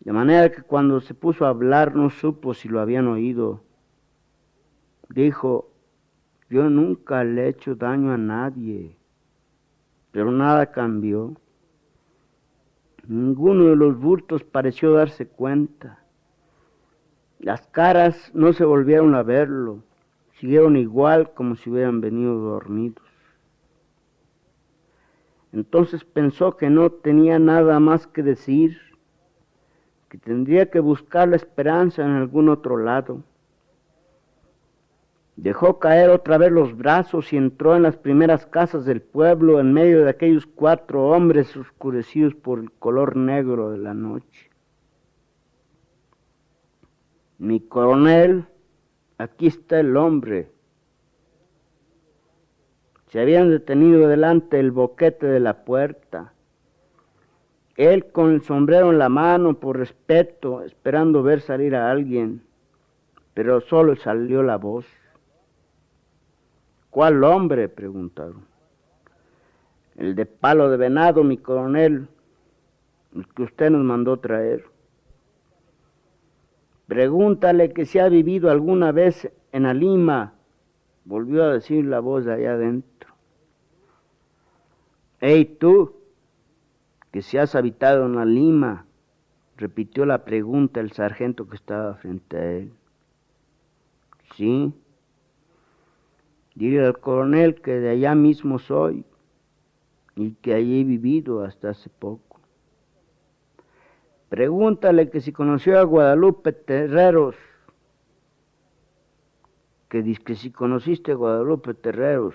[0.00, 3.60] De manera que cuando se puso a hablar no supo si lo habían oído.
[5.08, 5.68] Dijo,
[6.48, 8.96] yo nunca le he hecho daño a nadie
[10.16, 11.36] pero nada cambió.
[13.06, 15.98] Ninguno de los bultos pareció darse cuenta.
[17.38, 19.82] Las caras no se volvieron a verlo,
[20.40, 23.04] siguieron igual como si hubieran venido dormidos.
[25.52, 28.80] Entonces pensó que no tenía nada más que decir,
[30.08, 33.22] que tendría que buscar la esperanza en algún otro lado.
[35.36, 39.70] Dejó caer otra vez los brazos y entró en las primeras casas del pueblo en
[39.72, 44.50] medio de aquellos cuatro hombres oscurecidos por el color negro de la noche.
[47.38, 48.46] Mi coronel,
[49.18, 50.50] aquí está el hombre.
[53.08, 56.32] Se habían detenido delante del boquete de la puerta.
[57.76, 62.42] Él con el sombrero en la mano por respeto, esperando ver salir a alguien,
[63.34, 64.86] pero solo salió la voz.
[66.96, 67.68] ¿Cuál hombre?
[67.68, 68.46] preguntaron.
[69.96, 72.08] El de palo de venado, mi coronel,
[73.14, 74.64] el que usted nos mandó traer.
[76.86, 80.32] Pregúntale que si ha vivido alguna vez en Alima,
[81.04, 83.10] volvió a decir la voz de allá adentro.
[85.20, 85.96] Hey tú,
[87.12, 88.86] que si has habitado en Alima,
[89.58, 92.72] repitió la pregunta el sargento que estaba frente a él.
[94.34, 94.72] Sí,
[96.56, 99.04] Dile al coronel que de allá mismo soy
[100.16, 102.40] y que allí he vivido hasta hace poco.
[104.30, 107.36] Pregúntale que si conoció a Guadalupe Terreros,
[109.90, 112.34] que dice que si conociste a Guadalupe Terreros,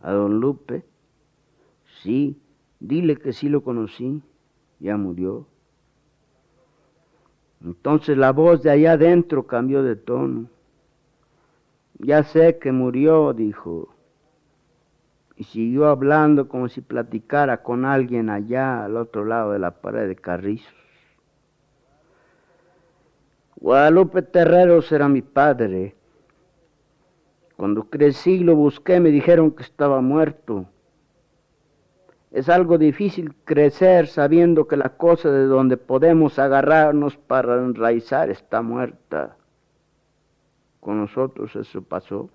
[0.00, 0.84] a don Lupe,
[2.02, 2.40] sí,
[2.78, 4.22] dile que sí lo conocí,
[4.78, 5.46] ya murió.
[7.64, 10.51] Entonces la voz de allá adentro cambió de tono.
[12.04, 13.94] Ya sé que murió, dijo.
[15.36, 20.08] Y siguió hablando como si platicara con alguien allá al otro lado de la pared
[20.08, 20.74] de Carrizos.
[23.54, 25.94] Guadalupe Terreros era mi padre.
[27.56, 30.66] Cuando crecí lo busqué, me dijeron que estaba muerto.
[32.32, 38.60] Es algo difícil crecer sabiendo que la cosa de donde podemos agarrarnos para enraizar está
[38.60, 39.36] muerta
[40.82, 42.28] con nosotros eso pasó.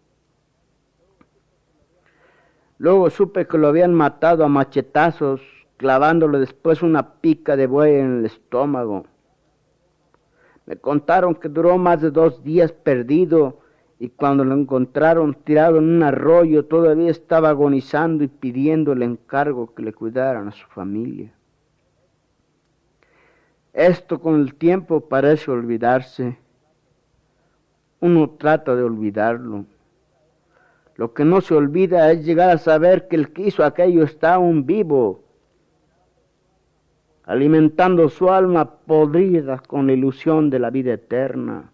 [2.78, 5.42] Luego supe que lo habían matado a machetazos,
[5.76, 9.06] clavándole después una pica de buey en el estómago.
[10.66, 13.60] Me contaron que duró más de dos días perdido
[14.00, 19.74] y cuando lo encontraron tirado en un arroyo todavía estaba agonizando y pidiendo el encargo
[19.74, 21.34] que le cuidaran a su familia.
[23.74, 26.38] Esto con el tiempo parece olvidarse
[28.00, 29.66] uno trata de olvidarlo.
[30.96, 34.36] Lo que no se olvida es llegar a saber que el que hizo aquello está
[34.36, 35.24] aún vivo,
[37.24, 41.72] alimentando su alma podrida con la ilusión de la vida eterna.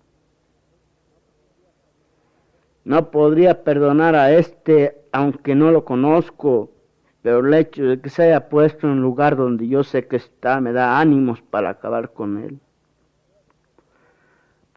[2.84, 6.71] No podría perdonar a este, aunque no lo conozco,
[7.21, 10.17] pero el hecho de que se haya puesto en un lugar donde yo sé que
[10.17, 12.59] está me da ánimos para acabar con él.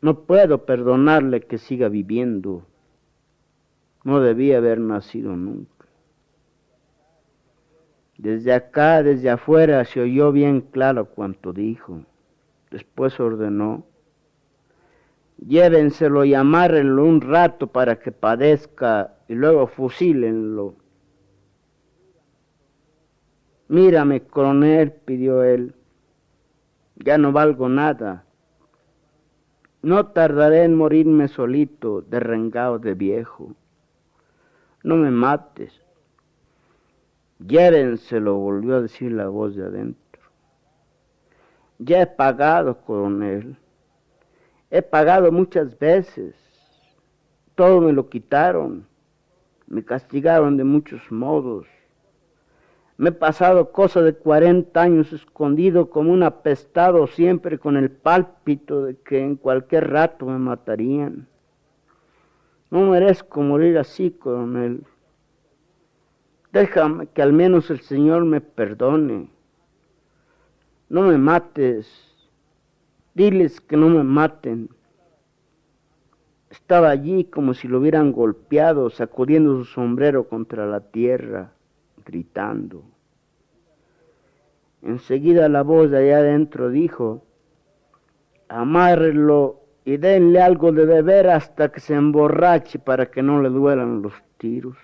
[0.03, 2.63] No puedo perdonarle que siga viviendo.
[4.05, 5.87] No debía haber nacido nunca.
[8.19, 12.03] Desde acá, desde afuera, se oyó bien claro cuanto dijo.
[12.71, 13.85] Después ordenó,
[15.39, 20.75] llévenselo y amárrenlo un rato para que padezca y luego fusílenlo.
[23.69, 25.75] Mírame, coronel, pidió él,
[26.97, 28.26] ya no valgo nada.
[29.87, 33.55] No tardaré en morirme solito, derrengado de viejo.
[34.83, 35.81] No me mates.
[37.39, 40.23] Llévenselo, volvió a decir la voz de adentro.
[41.79, 43.57] Ya he pagado, coronel.
[44.73, 46.35] He pagado muchas veces.
[47.55, 48.89] Todo me lo quitaron.
[49.69, 51.69] Me castigaron de muchos modos.
[52.99, 58.85] Me he pasado cosa de 40 años escondido como un apestado siempre con el pálpito
[58.85, 61.29] de que en cualquier rato me matarían.
[62.71, 64.85] No merezco morir así, coronel.
[66.53, 69.29] Déjame que al menos el Señor me perdone.
[70.89, 71.87] No me mates.
[73.13, 74.71] Diles que no me maten.
[76.49, 81.56] Estaba allí como si lo hubieran golpeado, sacudiendo su sombrero contra la tierra
[82.07, 82.85] gritando.
[84.81, 87.25] Enseguida la voz de allá adentro dijo,
[88.49, 94.01] amárrelo y denle algo de beber hasta que se emborrache para que no le duelan
[94.01, 94.77] los tiros.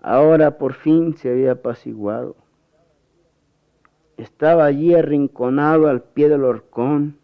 [0.00, 2.36] Ahora por fin se había apaciguado.
[4.16, 7.18] Estaba allí arrinconado al pie del horcón.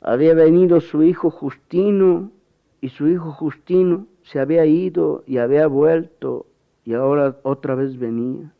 [0.00, 2.30] Había venido su hijo Justino
[2.86, 6.46] y su hijo Justino se había ido y había vuelto
[6.84, 8.52] y ahora otra vez venía.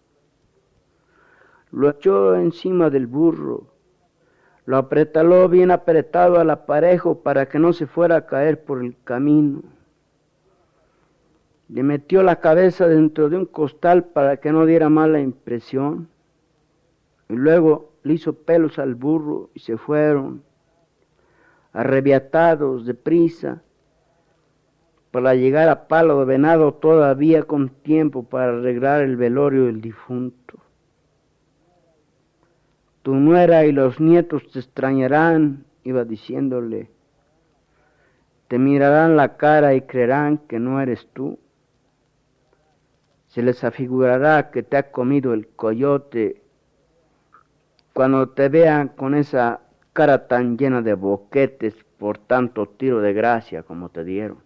[1.71, 3.69] Lo echó encima del burro,
[4.65, 8.97] lo apretaló bien apretado al aparejo para que no se fuera a caer por el
[9.05, 9.63] camino.
[11.69, 16.09] Le metió la cabeza dentro de un costal para que no diera mala impresión.
[17.29, 20.43] Y luego le hizo pelos al burro y se fueron,
[21.73, 23.63] arrebiatados, deprisa,
[25.17, 30.59] para llegar a Palo de Venado todavía con tiempo para arreglar el velorio del difunto.
[33.01, 36.91] Tu nuera y los nietos te extrañarán, iba diciéndole.
[38.49, 41.39] Te mirarán la cara y creerán que no eres tú.
[43.29, 46.43] Se les afigurará que te ha comido el coyote
[47.95, 49.61] cuando te vean con esa
[49.95, 54.46] cara tan llena de boquetes por tanto tiro de gracia como te dieron.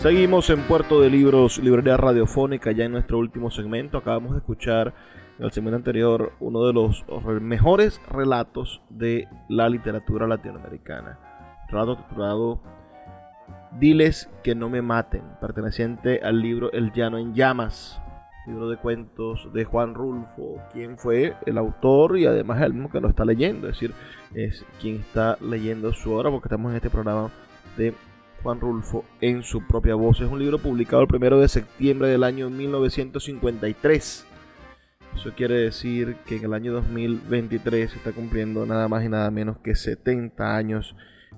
[0.00, 3.98] Seguimos en Puerto de Libros, Librería Radiofónica, ya en nuestro último segmento.
[3.98, 4.94] Acabamos de escuchar
[5.38, 7.04] en el segmento anterior uno de los
[7.42, 11.18] mejores relatos de la literatura latinoamericana.
[11.68, 12.62] Relato titulado
[13.78, 18.00] Diles que no me maten, perteneciente al libro El Llano en Llamas,
[18.46, 23.02] libro de cuentos de Juan Rulfo, quien fue el autor y además el mismo que
[23.02, 23.92] lo está leyendo, es decir,
[24.32, 27.28] es quien está leyendo su obra, porque estamos en este programa
[27.76, 27.92] de
[28.42, 30.20] Juan Rulfo en su propia voz.
[30.20, 34.26] Es un libro publicado el primero de septiembre del año 1953.
[35.14, 39.30] Eso quiere decir que en el año 2023 se está cumpliendo nada más y nada
[39.30, 40.94] menos que 70 años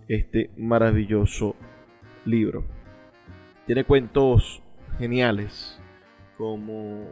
[0.09, 1.57] este maravilloso
[2.25, 2.65] libro.
[3.67, 4.63] Tiene cuentos
[4.99, 5.81] geniales,
[6.37, 7.07] como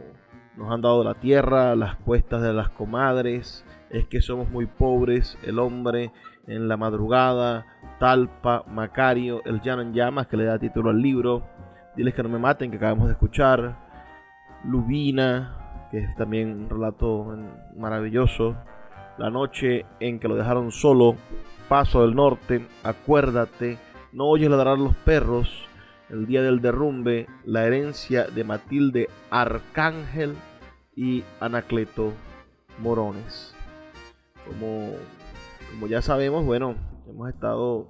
[0.55, 5.37] nos han dado la tierra, las cuestas de las comadres, es que somos muy pobres,
[5.43, 6.11] el hombre
[6.47, 7.65] en la madrugada,
[8.01, 11.43] Talpa, Macario, El Llano en Llamas, que le da título al libro,
[11.95, 13.77] Diles que no me maten, que acabamos de escuchar,
[14.63, 17.37] Lubina, que es también un relato
[17.77, 18.55] maravilloso,
[19.19, 21.15] La noche en que lo dejaron solo,
[21.69, 23.77] Paso del Norte, Acuérdate,
[24.13, 25.67] no oyes ladrar los perros,
[26.09, 30.33] el día del derrumbe, la herencia de Matilde Arcángel
[30.95, 32.13] y Anacleto
[32.79, 33.53] Morones.
[34.47, 34.89] Como,
[35.69, 36.75] como ya sabemos, bueno,
[37.11, 37.87] hemos estado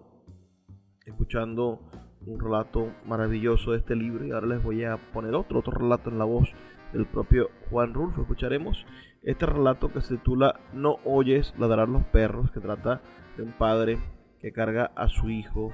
[1.05, 1.79] escuchando
[2.25, 6.09] un relato maravilloso de este libro y ahora les voy a poner otro, otro relato
[6.09, 6.49] en la voz
[6.91, 8.21] del propio Juan Rulfo.
[8.21, 8.85] Escucharemos
[9.21, 13.01] este relato que se titula No oyes ladrar los perros, que trata
[13.37, 13.99] de un padre
[14.39, 15.71] que carga a su hijo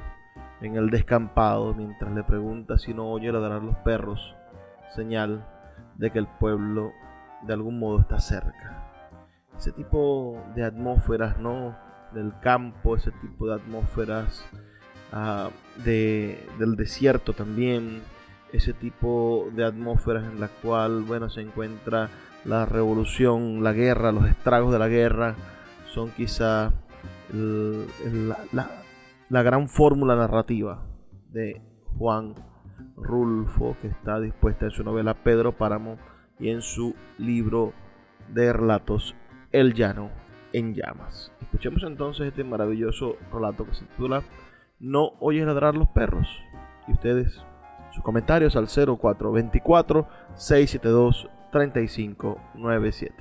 [0.61, 4.35] en el descampado mientras le pregunta si no oye ladrar los perros,
[4.93, 5.47] señal
[5.95, 6.91] de que el pueblo
[7.43, 8.91] de algún modo está cerca.
[9.57, 11.86] Ese tipo de atmósferas, ¿no?
[12.17, 14.43] Del campo, ese tipo de atmósferas
[15.11, 15.51] ah,
[15.85, 18.01] de, del desierto también,
[18.51, 22.09] ese tipo de atmósferas en la cual, bueno, se encuentra
[22.43, 25.35] la revolución, la guerra, los estragos de la guerra,
[25.93, 26.73] son quizá
[27.31, 28.67] la,
[29.29, 30.83] la gran fórmula narrativa
[31.31, 31.61] de
[31.99, 32.33] Juan
[32.95, 35.99] Rulfo, que está dispuesta en su novela Pedro Páramo
[36.39, 37.73] y en su libro
[38.33, 39.13] de relatos
[39.51, 40.09] El Llano
[40.53, 41.31] en Llamas.
[41.41, 44.23] Escuchemos entonces este maravilloso relato que se titula
[44.79, 46.27] No oyes ladrar los perros.
[46.87, 47.43] Y ustedes,
[47.91, 53.13] sus comentarios al 0424 672 3597.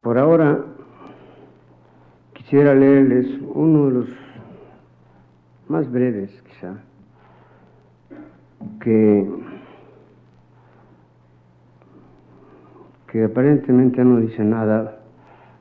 [0.00, 0.64] Por ahora
[2.34, 4.08] quisiera leerles uno de los
[5.68, 6.76] más breves quizá,
[8.80, 9.28] que,
[13.10, 14.97] que aparentemente no dice nada,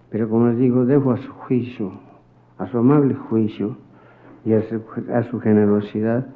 [0.09, 1.91] pero como les digo, dejo a su juicio,
[2.57, 3.77] a su amable juicio
[4.45, 4.61] y a
[5.23, 6.27] su, generosidad,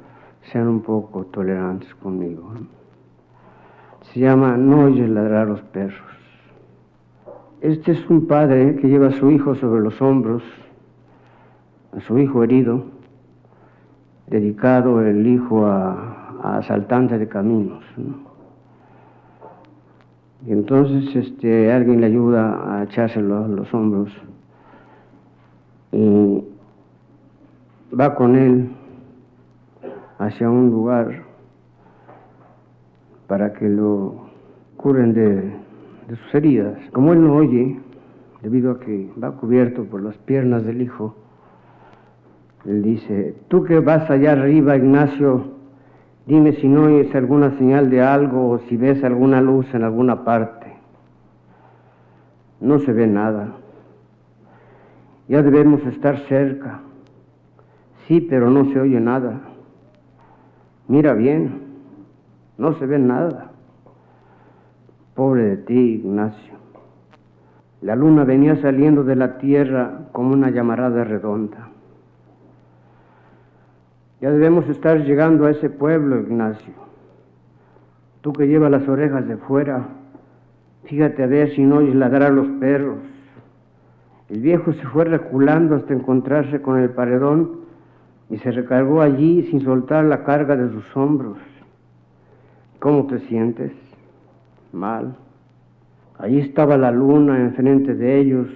[0.52, 2.52] sean un poco tolerantes conmigo.
[4.12, 6.00] Se llama No oyes ladrar los perros.
[7.60, 10.42] Este es un padre que lleva a su hijo sobre los hombros,
[11.96, 12.84] a su hijo herido,
[14.26, 17.84] dedicado el hijo a, a asaltantes de caminos.
[20.46, 24.10] Entonces este, alguien le ayuda a echárselo a los hombros
[25.92, 26.44] y
[27.98, 28.70] va con él
[30.18, 31.22] hacia un lugar
[33.26, 34.14] para que lo
[34.76, 35.52] curen de,
[36.08, 36.78] sus heridas.
[36.92, 37.80] Como él no oye,
[38.42, 41.14] debido a que va cubierto por las piernas del hijo,
[42.66, 45.51] él dice, tú que vas allá arriba, Ignacio,
[46.26, 50.24] dime si no oyes alguna señal de algo o si ves alguna luz en alguna
[50.24, 50.72] parte.
[52.60, 53.54] No se ve nada.
[55.28, 56.80] Ya debemos estar cerca.
[58.06, 59.40] Sí, pero no se oye nada.
[60.88, 61.62] Mira bien
[62.62, 63.50] no se ve nada.
[65.16, 66.54] Pobre de ti, Ignacio.
[67.80, 71.71] La luna venía saliendo de la tierra como una llamarada redonda.
[74.22, 76.72] Ya debemos estar llegando a ese pueblo, Ignacio.
[78.20, 79.84] Tú que llevas las orejas de fuera,
[80.84, 82.98] fíjate a ver si no oyes ladrar los perros.
[84.28, 87.62] El viejo se fue reculando hasta encontrarse con el paredón
[88.30, 91.38] y se recargó allí sin soltar la carga de sus hombros.
[92.78, 93.72] ¿Cómo te sientes?
[94.72, 95.16] Mal.
[96.18, 98.46] Allí estaba la luna enfrente de ellos,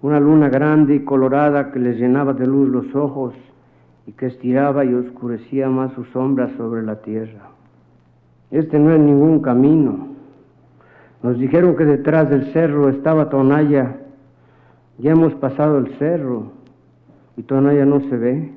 [0.00, 3.34] una luna grande y colorada que les llenaba de luz los ojos
[4.06, 7.50] y que estiraba y oscurecía más sus sombras sobre la tierra.
[8.50, 10.08] Este no es ningún camino.
[11.22, 13.96] Nos dijeron que detrás del cerro estaba Tonaya.
[14.98, 16.52] Ya hemos pasado el cerro
[17.36, 18.52] y Tonaya no se ve,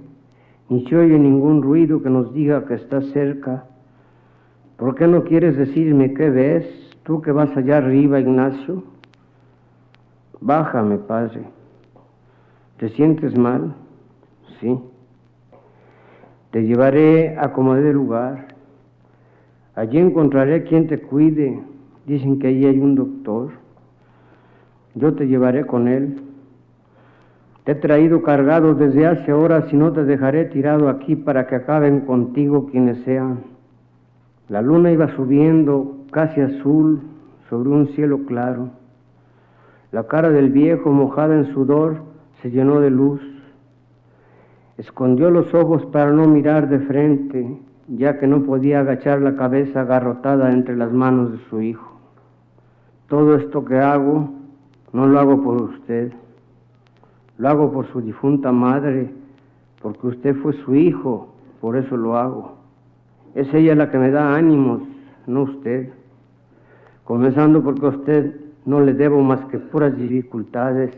[0.70, 3.66] ni se oye ningún ruido que nos diga que está cerca
[4.80, 6.66] ¿Por qué no quieres decirme qué ves?
[7.04, 8.82] Tú que vas allá arriba, Ignacio.
[10.40, 11.44] Bájame, Padre.
[12.78, 13.76] ¿Te sientes mal?
[14.62, 14.80] Sí.
[16.52, 18.48] Te llevaré a como de lugar.
[19.76, 21.60] Allí encontraré quien te cuide.
[22.06, 23.52] Dicen que allí hay un doctor.
[24.96, 26.22] Yo te llevaré con él.
[27.64, 31.56] Te he traído cargado desde hace horas y no te dejaré tirado aquí para que
[31.56, 33.44] acaben contigo quienes sean.
[34.48, 37.02] La luna iba subiendo casi azul
[37.48, 38.70] sobre un cielo claro.
[39.92, 41.98] La cara del viejo, mojada en sudor,
[42.42, 43.22] se llenó de luz.
[44.80, 47.60] Escondió los ojos para no mirar de frente,
[47.90, 52.00] ya que no podía agachar la cabeza agarrotada entre las manos de su hijo.
[53.10, 54.30] Todo esto que hago,
[54.94, 56.14] no lo hago por usted,
[57.38, 59.12] lo hago por su difunta madre,
[59.82, 61.28] porque usted fue su hijo,
[61.60, 62.56] por eso lo hago.
[63.36, 64.84] Es ella la que me da ánimos,
[65.28, 65.90] no usted.
[67.04, 70.98] Comenzando porque a usted no le debo más que puras dificultades,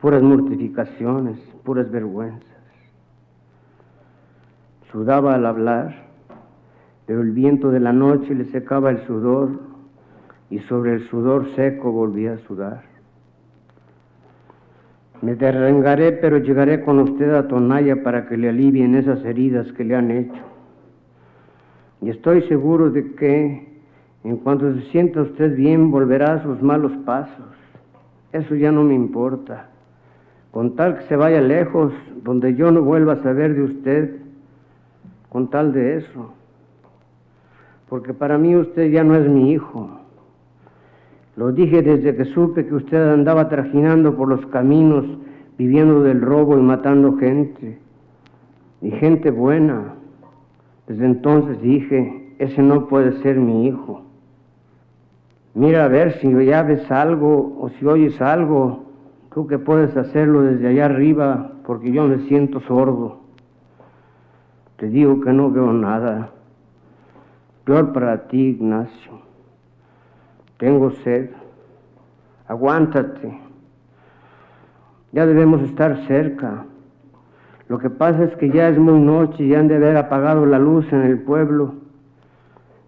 [0.00, 2.51] puras mortificaciones, puras vergüenzas.
[4.92, 6.04] Sudaba al hablar,
[7.06, 9.58] pero el viento de la noche le secaba el sudor
[10.50, 12.82] y sobre el sudor seco volvía a sudar.
[15.22, 19.84] Me derrengaré, pero llegaré con usted a Tonaya para que le alivien esas heridas que
[19.84, 20.42] le han hecho.
[22.02, 23.72] Y estoy seguro de que
[24.24, 27.46] en cuanto se sienta usted bien volverá a sus malos pasos.
[28.32, 29.68] Eso ya no me importa.
[30.50, 34.16] Con tal que se vaya lejos, donde yo no vuelva a saber de usted,
[35.32, 36.34] con tal de eso.
[37.88, 39.88] Porque para mí usted ya no es mi hijo.
[41.36, 45.06] Lo dije desde que supe que usted andaba trajinando por los caminos,
[45.56, 47.78] viviendo del robo y matando gente.
[48.82, 49.94] Y gente buena.
[50.86, 54.02] Desde entonces dije, ese no puede ser mi hijo.
[55.54, 58.84] Mira a ver si ya ves algo o si oyes algo,
[59.32, 63.21] tú que puedes hacerlo desde allá arriba, porque yo me siento sordo.
[64.82, 66.30] Te digo que no veo nada.
[67.64, 69.12] Peor para ti, Ignacio.
[70.56, 71.30] Tengo sed.
[72.48, 73.32] Aguántate.
[75.12, 76.64] Ya debemos estar cerca.
[77.68, 80.58] Lo que pasa es que ya es muy noche y han de haber apagado la
[80.58, 81.74] luz en el pueblo.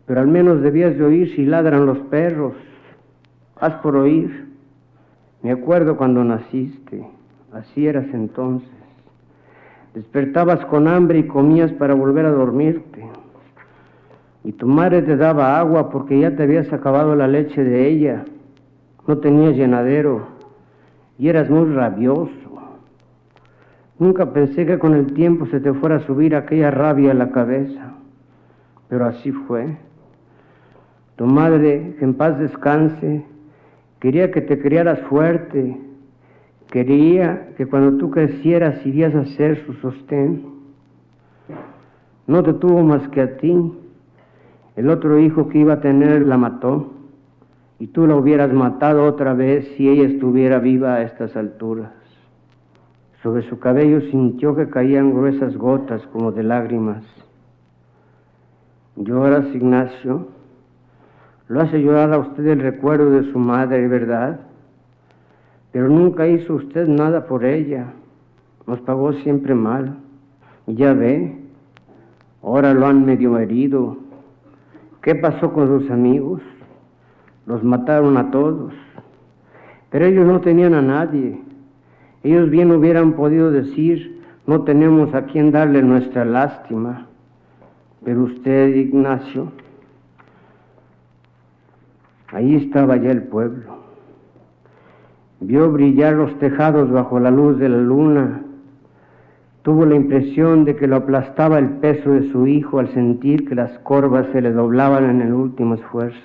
[0.06, 2.54] Pero al menos debías de oír si ladran los perros.
[3.60, 4.48] Haz por oír.
[5.44, 7.08] Me acuerdo cuando naciste.
[7.52, 8.83] Así eras entonces.
[9.94, 13.04] Despertabas con hambre y comías para volver a dormirte.
[14.42, 18.24] Y tu madre te daba agua porque ya te habías acabado la leche de ella.
[19.06, 20.26] No tenías llenadero
[21.16, 22.32] y eras muy rabioso.
[23.98, 27.30] Nunca pensé que con el tiempo se te fuera a subir aquella rabia a la
[27.30, 27.94] cabeza,
[28.88, 29.76] pero así fue.
[31.14, 33.24] Tu madre, que en paz descanse,
[34.00, 35.80] quería que te criaras fuerte,
[36.74, 40.44] quería que cuando tú crecieras irías a ser su sostén.
[42.26, 43.72] No te tuvo más que a ti.
[44.74, 46.90] El otro hijo que iba a tener la mató
[47.78, 51.92] y tú la hubieras matado otra vez si ella estuviera viva a estas alturas.
[53.22, 57.04] Sobre su cabello sintió que caían gruesas gotas como de lágrimas.
[58.96, 60.26] ¿Lloras, Ignacio?
[61.46, 64.40] ¿Lo hace llorar a usted el recuerdo de su madre, verdad?
[65.74, 67.94] Pero nunca hizo usted nada por ella.
[68.64, 69.96] Nos pagó siempre mal.
[70.68, 71.36] Ya ve,
[72.44, 73.96] ahora lo han medio herido.
[75.02, 76.40] ¿Qué pasó con sus amigos?
[77.46, 78.72] Los mataron a todos.
[79.90, 81.42] Pero ellos no tenían a nadie.
[82.22, 87.08] Ellos bien hubieran podido decir, no tenemos a quien darle nuestra lástima.
[88.04, 89.50] Pero usted, Ignacio,
[92.28, 93.83] ahí estaba ya el pueblo.
[95.46, 98.40] Vio brillar los tejados bajo la luz de la luna.
[99.60, 103.54] Tuvo la impresión de que lo aplastaba el peso de su hijo al sentir que
[103.54, 106.18] las corvas se le doblaban en el último esfuerzo.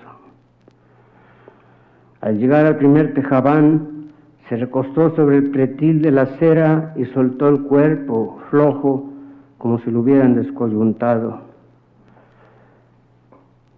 [2.22, 4.10] Al llegar al primer tejabán,
[4.48, 9.10] se recostó sobre el pretil de la acera y soltó el cuerpo flojo
[9.58, 11.49] como si lo hubieran descoyuntado.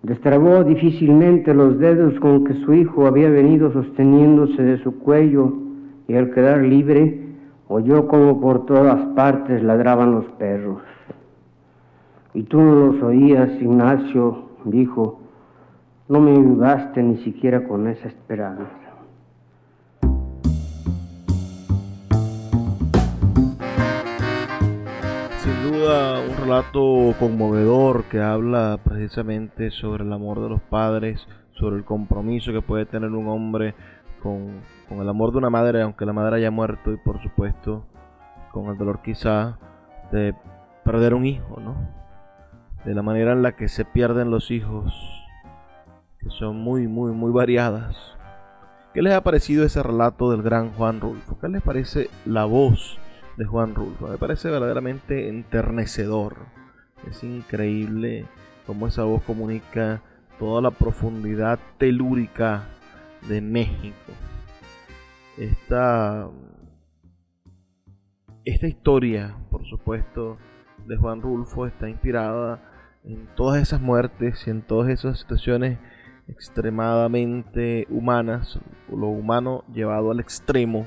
[0.04, 5.54] Destrabó difícilmente los dedos con que su hijo había venido sosteniéndose de su cuello
[6.08, 7.22] y al quedar libre
[7.68, 10.82] oyó como por todas partes ladraban los perros.
[12.34, 15.20] Y tú no los oías, Ignacio, dijo,
[16.10, 18.81] no me ayudaste ni siquiera con esa esperanza.
[25.82, 32.52] Un relato conmovedor que habla precisamente sobre el amor de los padres, sobre el compromiso
[32.52, 33.74] que puede tener un hombre
[34.22, 37.86] con, con el amor de una madre, aunque la madre haya muerto, y por supuesto
[38.52, 39.58] con el dolor quizá
[40.12, 40.36] de
[40.84, 41.76] perder un hijo, ¿no?
[42.86, 44.94] De la manera en la que se pierden los hijos
[46.20, 47.96] que son muy, muy, muy variadas.
[48.94, 51.40] ¿Qué les ha parecido ese relato del gran Juan Rulfo?
[51.40, 53.00] ¿Qué les parece la voz
[53.38, 54.08] de Juan Rulfo?
[54.08, 56.38] Me parece verdaderamente enternecedor.
[57.10, 58.26] Es increíble
[58.66, 60.02] cómo esa voz comunica
[60.40, 62.64] toda la profundidad telúrica
[63.28, 64.12] de México.
[65.38, 66.30] Esta,
[68.46, 70.38] esta historia, por supuesto,
[70.86, 72.60] de Juan Rulfo está inspirada
[73.04, 75.80] en todas esas muertes y en todas esas situaciones
[76.28, 78.60] extremadamente humanas,
[78.90, 80.86] lo humano llevado al extremo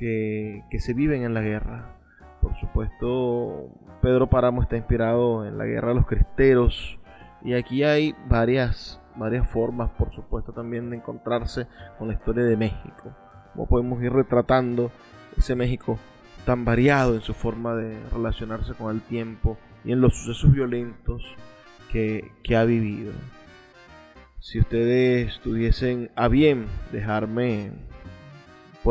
[0.00, 1.96] que, se viven en la guerra.
[2.40, 3.68] Por supuesto,
[4.00, 6.98] Pedro Páramo está inspirado en la guerra de los cristeros
[7.42, 11.66] y aquí hay varias, varias formas, por supuesto, también de encontrarse
[11.98, 13.14] con la historia de México.
[13.52, 14.90] Como podemos ir retratando
[15.36, 15.98] ese México
[16.46, 21.22] tan variado en su forma de relacionarse con el tiempo y en los sucesos violentos
[21.92, 23.12] que, que ha vivido.
[24.38, 27.72] Si ustedes tuviesen a bien dejarme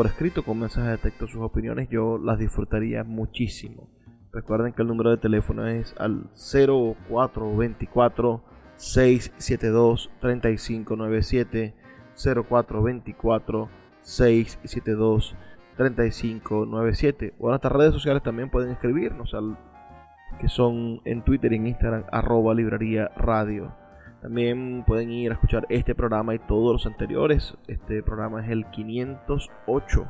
[0.00, 3.86] por escrito con mensaje de texto sus opiniones, yo las disfrutaría muchísimo.
[4.32, 8.42] Recuerden que el número de teléfono es al 0424
[8.76, 11.74] 672 3597
[12.16, 13.68] 0424
[14.00, 15.36] 672
[15.76, 19.58] 3597 o en nuestras redes sociales también pueden escribirnos al
[20.40, 23.74] que son en Twitter y en Instagram arroba librería radio
[24.22, 27.56] también pueden ir a escuchar este programa y todos los anteriores.
[27.68, 30.06] Este programa es el 508.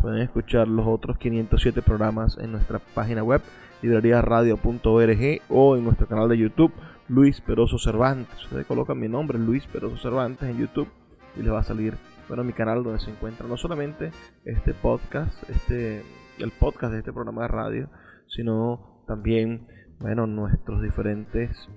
[0.00, 3.40] Pueden escuchar los otros 507 programas en nuestra página web
[3.82, 6.72] librariaradio.org o en nuestro canal de YouTube
[7.08, 8.44] Luis Peroso Cervantes.
[8.44, 10.88] Ustedes colocan mi nombre Luis Peroso Cervantes en YouTube
[11.36, 11.94] y les va a salir
[12.28, 14.10] bueno mi canal donde se encuentra no solamente
[14.44, 16.02] este podcast, este
[16.38, 17.88] el podcast de este programa de radio,
[18.28, 19.66] sino también
[19.98, 21.68] bueno nuestros diferentes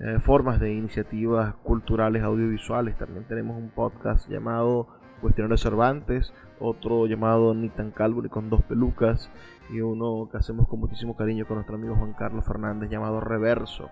[0.00, 2.96] eh, formas de iniciativas culturales audiovisuales.
[2.96, 4.88] También tenemos un podcast llamado
[5.20, 9.30] Cuestionarios Cervantes, otro llamado Nitan Calvary con dos pelucas
[9.70, 13.90] y uno que hacemos con muchísimo cariño con nuestro amigo Juan Carlos Fernández llamado Reverso.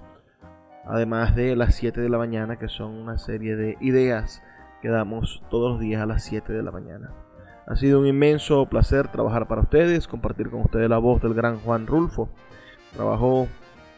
[0.84, 4.42] Además de las 7 de la mañana, que son una serie de ideas
[4.82, 7.12] que damos todos los días a las 7 de la mañana.
[7.66, 11.58] Ha sido un inmenso placer trabajar para ustedes, compartir con ustedes la voz del gran
[11.58, 12.28] Juan Rulfo.
[12.94, 13.46] Trabajó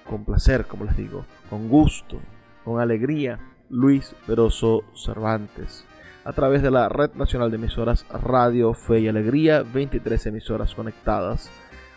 [0.08, 2.18] con placer, como les digo, con gusto,
[2.64, 3.38] con alegría,
[3.68, 5.84] Luis Peroso Cervantes.
[6.24, 11.50] A través de la Red Nacional de Emisoras Radio Fe y Alegría, 23 emisoras conectadas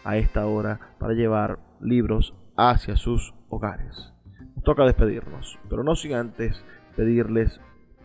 [0.04, 4.14] a esta hora para llevar libros hacia sus hogares.
[4.56, 6.64] Nos toca despedirnos, pero no sin antes
[6.96, 7.60] pedirles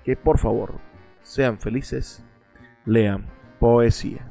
[0.05, 0.81] que por favor
[1.23, 2.25] sean felices,
[2.85, 3.27] lean
[3.59, 4.30] poesía.